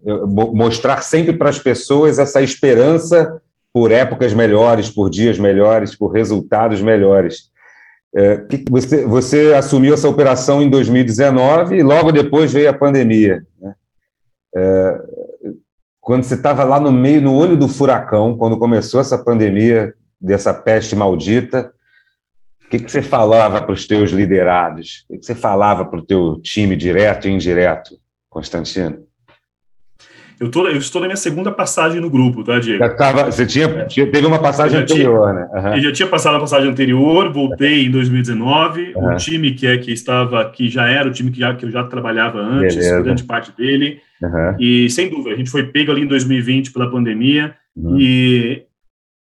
Mostrar 0.52 1.00
sempre 1.02 1.32
para 1.32 1.48
as 1.48 1.58
pessoas 1.58 2.18
essa 2.18 2.42
esperança 2.42 3.40
por 3.72 3.90
épocas 3.90 4.34
melhores, 4.34 4.90
por 4.90 5.08
dias 5.08 5.38
melhores, 5.38 5.94
por 5.94 6.08
resultados 6.08 6.82
melhores. 6.82 7.50
É, 8.16 8.46
você, 8.70 9.04
você 9.04 9.54
assumiu 9.54 9.92
essa 9.92 10.08
operação 10.08 10.62
em 10.62 10.70
2019 10.70 11.76
e 11.76 11.82
logo 11.82 12.12
depois 12.12 12.52
veio 12.52 12.70
a 12.70 12.72
pandemia. 12.72 13.44
né? 13.60 13.74
É, 14.54 15.00
quando 16.00 16.22
você 16.22 16.34
estava 16.34 16.62
lá 16.64 16.78
no 16.78 16.92
meio, 16.92 17.20
no 17.20 17.34
olho 17.34 17.56
do 17.56 17.66
furacão, 17.66 18.36
quando 18.36 18.58
começou 18.58 19.00
essa 19.00 19.18
pandemia, 19.18 19.94
dessa 20.20 20.54
peste 20.54 20.94
maldita, 20.94 21.72
o 22.64 22.68
que, 22.68 22.78
que 22.78 22.90
você 22.90 23.02
falava 23.02 23.60
para 23.60 23.72
os 23.72 23.86
teus 23.86 24.10
liderados? 24.10 25.04
O 25.08 25.12
que, 25.12 25.18
que 25.18 25.26
você 25.26 25.34
falava 25.34 25.84
para 25.84 25.98
o 25.98 26.04
teu 26.04 26.40
time 26.40 26.76
direto 26.76 27.28
e 27.28 27.32
indireto, 27.32 27.98
Constantino? 28.30 29.03
Eu, 30.40 30.50
tô, 30.50 30.66
eu 30.66 30.78
estou 30.78 31.00
na 31.00 31.06
minha 31.06 31.16
segunda 31.16 31.50
passagem 31.52 32.00
no 32.00 32.10
grupo, 32.10 32.42
tá, 32.42 32.58
Diego? 32.58 32.96
Tava, 32.96 33.26
você 33.26 33.46
tinha, 33.46 33.86
tinha, 33.86 34.10
teve 34.10 34.26
uma 34.26 34.38
passagem 34.38 34.80
anterior, 34.80 35.30
tinha, 35.30 35.32
né? 35.32 35.48
Uhum. 35.52 35.74
Eu 35.76 35.80
já 35.82 35.92
tinha 35.92 36.08
passado 36.08 36.36
a 36.36 36.40
passagem 36.40 36.70
anterior, 36.70 37.32
voltei 37.32 37.86
em 37.86 37.90
2019. 37.90 38.92
Uhum. 38.94 39.12
O 39.12 39.16
time 39.16 39.52
que 39.52 39.66
é 39.66 39.78
que 39.78 39.92
estava 39.92 40.40
aqui 40.40 40.68
já 40.68 40.88
era 40.88 41.08
o 41.08 41.12
time 41.12 41.30
que, 41.30 41.38
já, 41.38 41.54
que 41.54 41.64
eu 41.64 41.70
já 41.70 41.84
trabalhava 41.84 42.38
antes, 42.38 42.76
Beleza. 42.76 43.02
grande 43.02 43.24
parte 43.24 43.52
dele. 43.56 44.00
Uhum. 44.22 44.56
E 44.58 44.90
sem 44.90 45.08
dúvida, 45.08 45.34
a 45.34 45.36
gente 45.36 45.50
foi 45.50 45.64
pego 45.64 45.92
ali 45.92 46.02
em 46.02 46.06
2020 46.06 46.72
pela 46.72 46.90
pandemia 46.90 47.54
uhum. 47.76 47.96
e 47.98 48.64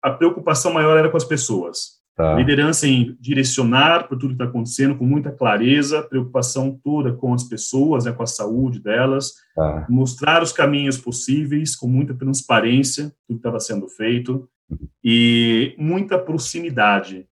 a 0.02 0.10
preocupação 0.10 0.72
maior 0.72 0.96
era 0.98 1.08
com 1.08 1.16
as 1.16 1.24
pessoas. 1.24 2.01
Tá. 2.22 2.36
Liderança 2.36 2.86
em 2.86 3.16
direcionar 3.18 4.06
para 4.06 4.16
tudo 4.16 4.28
que 4.28 4.34
está 4.34 4.44
acontecendo 4.44 4.96
com 4.96 5.04
muita 5.04 5.32
clareza, 5.32 6.02
preocupação 6.02 6.78
toda 6.84 7.12
com 7.12 7.34
as 7.34 7.42
pessoas, 7.42 8.04
né, 8.04 8.12
com 8.12 8.22
a 8.22 8.26
saúde 8.26 8.78
delas, 8.78 9.32
tá. 9.56 9.86
mostrar 9.90 10.40
os 10.40 10.52
caminhos 10.52 10.96
possíveis 10.96 11.74
com 11.74 11.88
muita 11.88 12.14
transparência, 12.14 13.12
tudo 13.26 13.38
que 13.40 13.40
estava 13.40 13.58
sendo 13.58 13.88
feito, 13.88 14.48
uhum. 14.70 14.78
e 15.02 15.74
muita 15.76 16.16
proximidade. 16.16 17.26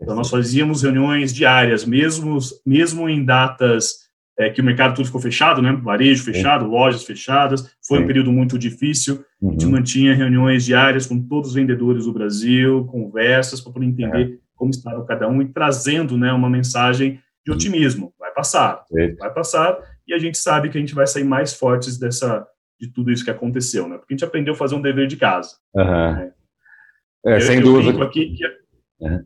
Então, 0.00 0.16
nós 0.16 0.30
fazíamos 0.30 0.82
reuniões 0.82 1.34
diárias, 1.34 1.84
mesmo, 1.84 2.38
mesmo 2.64 3.10
em 3.10 3.22
datas 3.22 4.08
é, 4.40 4.48
que 4.48 4.62
o 4.62 4.64
mercado 4.64 4.94
tudo 4.94 5.04
ficou 5.04 5.20
fechado, 5.20 5.60
né? 5.60 5.70
Varejo 5.72 6.24
fechado, 6.24 6.64
Sim. 6.64 6.70
lojas 6.70 7.04
fechadas. 7.04 7.76
Foi 7.86 7.98
Sim. 7.98 8.04
um 8.04 8.06
período 8.06 8.32
muito 8.32 8.58
difícil. 8.58 9.22
Uhum. 9.38 9.50
A 9.50 9.52
gente 9.52 9.66
mantinha 9.66 10.14
reuniões 10.14 10.64
diárias 10.64 11.04
com 11.04 11.20
todos 11.20 11.50
os 11.50 11.54
vendedores 11.54 12.06
do 12.06 12.12
Brasil, 12.12 12.86
conversas 12.86 13.60
para 13.60 13.70
poder 13.70 13.84
entender 13.84 14.34
é. 14.34 14.38
como 14.56 14.70
estava 14.70 15.04
cada 15.04 15.28
um 15.28 15.42
e 15.42 15.48
trazendo, 15.48 16.16
né, 16.16 16.32
uma 16.32 16.48
mensagem 16.48 17.20
de 17.44 17.52
otimismo. 17.52 18.14
Vai 18.18 18.32
passar, 18.32 18.82
Sim. 18.88 19.14
vai 19.16 19.30
passar. 19.30 19.78
E 20.08 20.14
a 20.14 20.18
gente 20.18 20.38
sabe 20.38 20.70
que 20.70 20.78
a 20.78 20.80
gente 20.80 20.94
vai 20.94 21.06
sair 21.06 21.24
mais 21.24 21.52
fortes 21.52 21.98
dessa 21.98 22.46
de 22.80 22.88
tudo 22.88 23.12
isso 23.12 23.22
que 23.22 23.30
aconteceu, 23.30 23.86
né? 23.86 23.98
Porque 23.98 24.14
a 24.14 24.16
gente 24.16 24.24
aprendeu 24.24 24.54
a 24.54 24.56
fazer 24.56 24.74
um 24.74 24.80
dever 24.80 25.06
de 25.06 25.18
casa. 25.18 25.50
Uhum. 25.74 25.84
Né? 25.84 26.32
É, 27.26 27.36
eu, 27.36 27.40
sem 27.42 27.58
eu 27.58 27.62
dúvida. 27.62 28.02
Aqui 28.02 28.34
que, 28.34 28.46
uhum. 29.00 29.22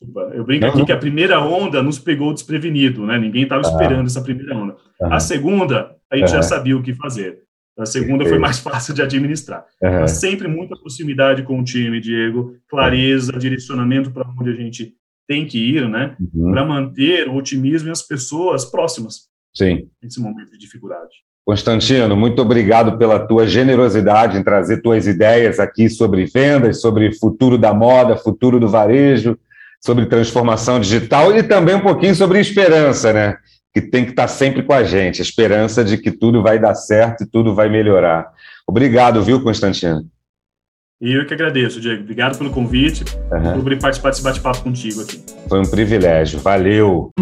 Desculpa, 0.00 0.30
eu 0.34 0.44
brinco 0.44 0.66
aqui 0.66 0.84
que 0.84 0.92
a 0.92 0.98
primeira 0.98 1.40
onda 1.40 1.82
nos 1.82 1.98
pegou 1.98 2.32
desprevenido, 2.32 3.06
né? 3.06 3.18
Ninguém 3.18 3.44
estava 3.44 3.62
esperando 3.62 4.06
essa 4.06 4.20
primeira 4.20 4.54
onda. 4.54 4.76
A 5.00 5.18
segunda, 5.18 5.96
a 6.10 6.16
gente 6.16 6.30
já 6.30 6.42
sabia 6.42 6.76
o 6.76 6.82
que 6.82 6.94
fazer. 6.94 7.38
A 7.78 7.86
segunda 7.86 8.24
foi 8.24 8.38
mais 8.38 8.58
fácil 8.60 8.94
de 8.94 9.02
administrar. 9.02 9.64
Mas 9.80 10.12
sempre 10.12 10.48
muita 10.48 10.76
proximidade 10.76 11.42
com 11.42 11.58
o 11.58 11.64
time, 11.64 12.00
Diego, 12.00 12.54
clareza, 12.68 13.32
direcionamento 13.32 14.10
para 14.10 14.28
onde 14.38 14.50
a 14.50 14.54
gente 14.54 14.94
tem 15.26 15.46
que 15.46 15.58
ir, 15.58 15.88
né? 15.88 16.14
Uhum. 16.20 16.52
Para 16.52 16.64
manter 16.64 17.28
o 17.28 17.34
otimismo 17.34 17.88
e 17.88 17.90
as 17.90 18.02
pessoas 18.02 18.64
próximas. 18.64 19.28
Sim. 19.54 19.88
Nesse 20.02 20.20
momento 20.20 20.52
de 20.52 20.58
dificuldade. 20.58 21.10
Constantino, 21.44 22.16
muito 22.16 22.42
obrigado 22.42 22.98
pela 22.98 23.20
tua 23.20 23.46
generosidade 23.46 24.36
em 24.36 24.42
trazer 24.42 24.82
tuas 24.82 25.06
ideias 25.06 25.60
aqui 25.60 25.88
sobre 25.88 26.26
vendas, 26.26 26.80
sobre 26.80 27.12
futuro 27.12 27.56
da 27.56 27.72
moda, 27.72 28.16
futuro 28.16 28.58
do 28.58 28.68
varejo 28.68 29.38
sobre 29.86 30.04
transformação 30.06 30.80
digital 30.80 31.34
e 31.36 31.44
também 31.44 31.76
um 31.76 31.80
pouquinho 31.80 32.14
sobre 32.14 32.40
esperança, 32.40 33.12
né? 33.12 33.36
Que 33.72 33.80
tem 33.80 34.04
que 34.04 34.10
estar 34.10 34.26
sempre 34.26 34.64
com 34.64 34.72
a 34.72 34.82
gente, 34.82 35.20
a 35.20 35.24
esperança 35.24 35.84
de 35.84 35.96
que 35.96 36.10
tudo 36.10 36.42
vai 36.42 36.58
dar 36.58 36.74
certo 36.74 37.22
e 37.22 37.26
tudo 37.26 37.54
vai 37.54 37.68
melhorar. 37.68 38.26
Obrigado, 38.66 39.22
viu, 39.22 39.40
Constantino? 39.40 40.04
Eu 41.00 41.24
que 41.24 41.34
agradeço, 41.34 41.80
Diego. 41.80 42.02
Obrigado 42.02 42.36
pelo 42.36 42.50
convite, 42.50 43.04
uhum. 43.30 43.62
por 43.62 43.78
participar 43.78 44.10
desse 44.10 44.22
bate-papo 44.22 44.62
contigo 44.62 45.02
aqui. 45.02 45.22
Foi 45.48 45.60
um 45.60 45.70
privilégio. 45.70 46.40
Valeu. 46.40 47.12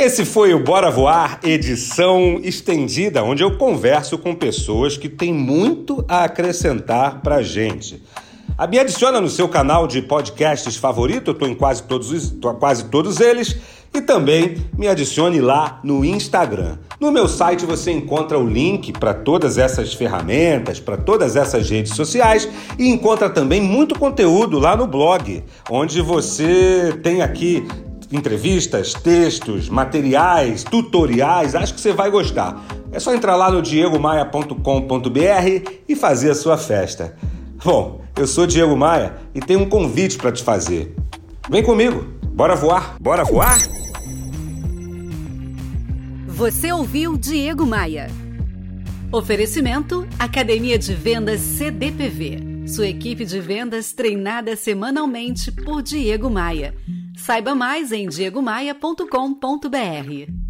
Esse 0.00 0.24
foi 0.24 0.54
o 0.54 0.60
Bora 0.60 0.92
Voar, 0.92 1.40
edição 1.42 2.38
estendida, 2.40 3.24
onde 3.24 3.42
eu 3.42 3.58
converso 3.58 4.16
com 4.16 4.32
pessoas 4.32 4.96
que 4.96 5.08
têm 5.08 5.34
muito 5.34 6.04
a 6.06 6.22
acrescentar 6.22 7.20
pra 7.20 7.42
gente. 7.42 8.00
Me 8.70 8.78
adiciona 8.78 9.20
no 9.20 9.28
seu 9.28 9.48
canal 9.48 9.88
de 9.88 10.00
podcasts 10.00 10.76
favorito, 10.76 11.30
eu 11.30 11.32
estou 11.32 11.48
em 11.48 11.54
quase 11.54 11.82
todos, 11.82 12.32
quase 12.60 12.84
todos 12.84 13.18
eles, 13.18 13.58
e 13.92 14.00
também 14.00 14.58
me 14.78 14.86
adicione 14.86 15.40
lá 15.40 15.80
no 15.82 16.04
Instagram. 16.04 16.78
No 17.00 17.10
meu 17.10 17.26
site 17.26 17.66
você 17.66 17.90
encontra 17.90 18.38
o 18.38 18.48
link 18.48 18.92
para 18.92 19.12
todas 19.12 19.58
essas 19.58 19.94
ferramentas, 19.94 20.78
para 20.78 20.96
todas 20.96 21.34
essas 21.34 21.68
redes 21.68 21.96
sociais 21.96 22.48
e 22.78 22.88
encontra 22.88 23.28
também 23.28 23.60
muito 23.60 23.98
conteúdo 23.98 24.60
lá 24.60 24.76
no 24.76 24.86
blog, 24.86 25.42
onde 25.68 26.00
você 26.00 26.96
tem 27.02 27.20
aqui 27.20 27.66
entrevistas, 28.10 28.94
textos, 28.94 29.68
materiais, 29.68 30.64
tutoriais, 30.64 31.54
acho 31.54 31.74
que 31.74 31.80
você 31.80 31.92
vai 31.92 32.10
gostar. 32.10 32.64
É 32.90 32.98
só 32.98 33.14
entrar 33.14 33.36
lá 33.36 33.50
no 33.50 33.60
diegomaia.com.br 33.60 35.70
e 35.88 35.94
fazer 35.94 36.30
a 36.30 36.34
sua 36.34 36.56
festa. 36.56 37.14
Bom, 37.62 38.00
eu 38.16 38.26
sou 38.26 38.46
Diego 38.46 38.76
Maia 38.76 39.16
e 39.34 39.40
tenho 39.40 39.60
um 39.60 39.68
convite 39.68 40.16
para 40.16 40.32
te 40.32 40.42
fazer. 40.42 40.94
Vem 41.50 41.62
comigo, 41.62 42.06
bora 42.32 42.54
voar, 42.54 42.96
bora 43.00 43.24
voar? 43.24 43.58
Você 46.26 46.72
ouviu 46.72 47.18
Diego 47.18 47.66
Maia. 47.66 48.08
Oferecimento 49.10 50.06
Academia 50.18 50.78
de 50.78 50.94
Vendas 50.94 51.40
CDPV. 51.40 52.68
Sua 52.68 52.86
equipe 52.86 53.24
de 53.24 53.40
vendas 53.40 53.92
treinada 53.92 54.54
semanalmente 54.54 55.50
por 55.50 55.82
Diego 55.82 56.28
Maia. 56.28 56.74
Saiba 57.18 57.54
mais 57.54 57.90
em 57.90 58.08
diegomaia.com.br. 58.08 60.47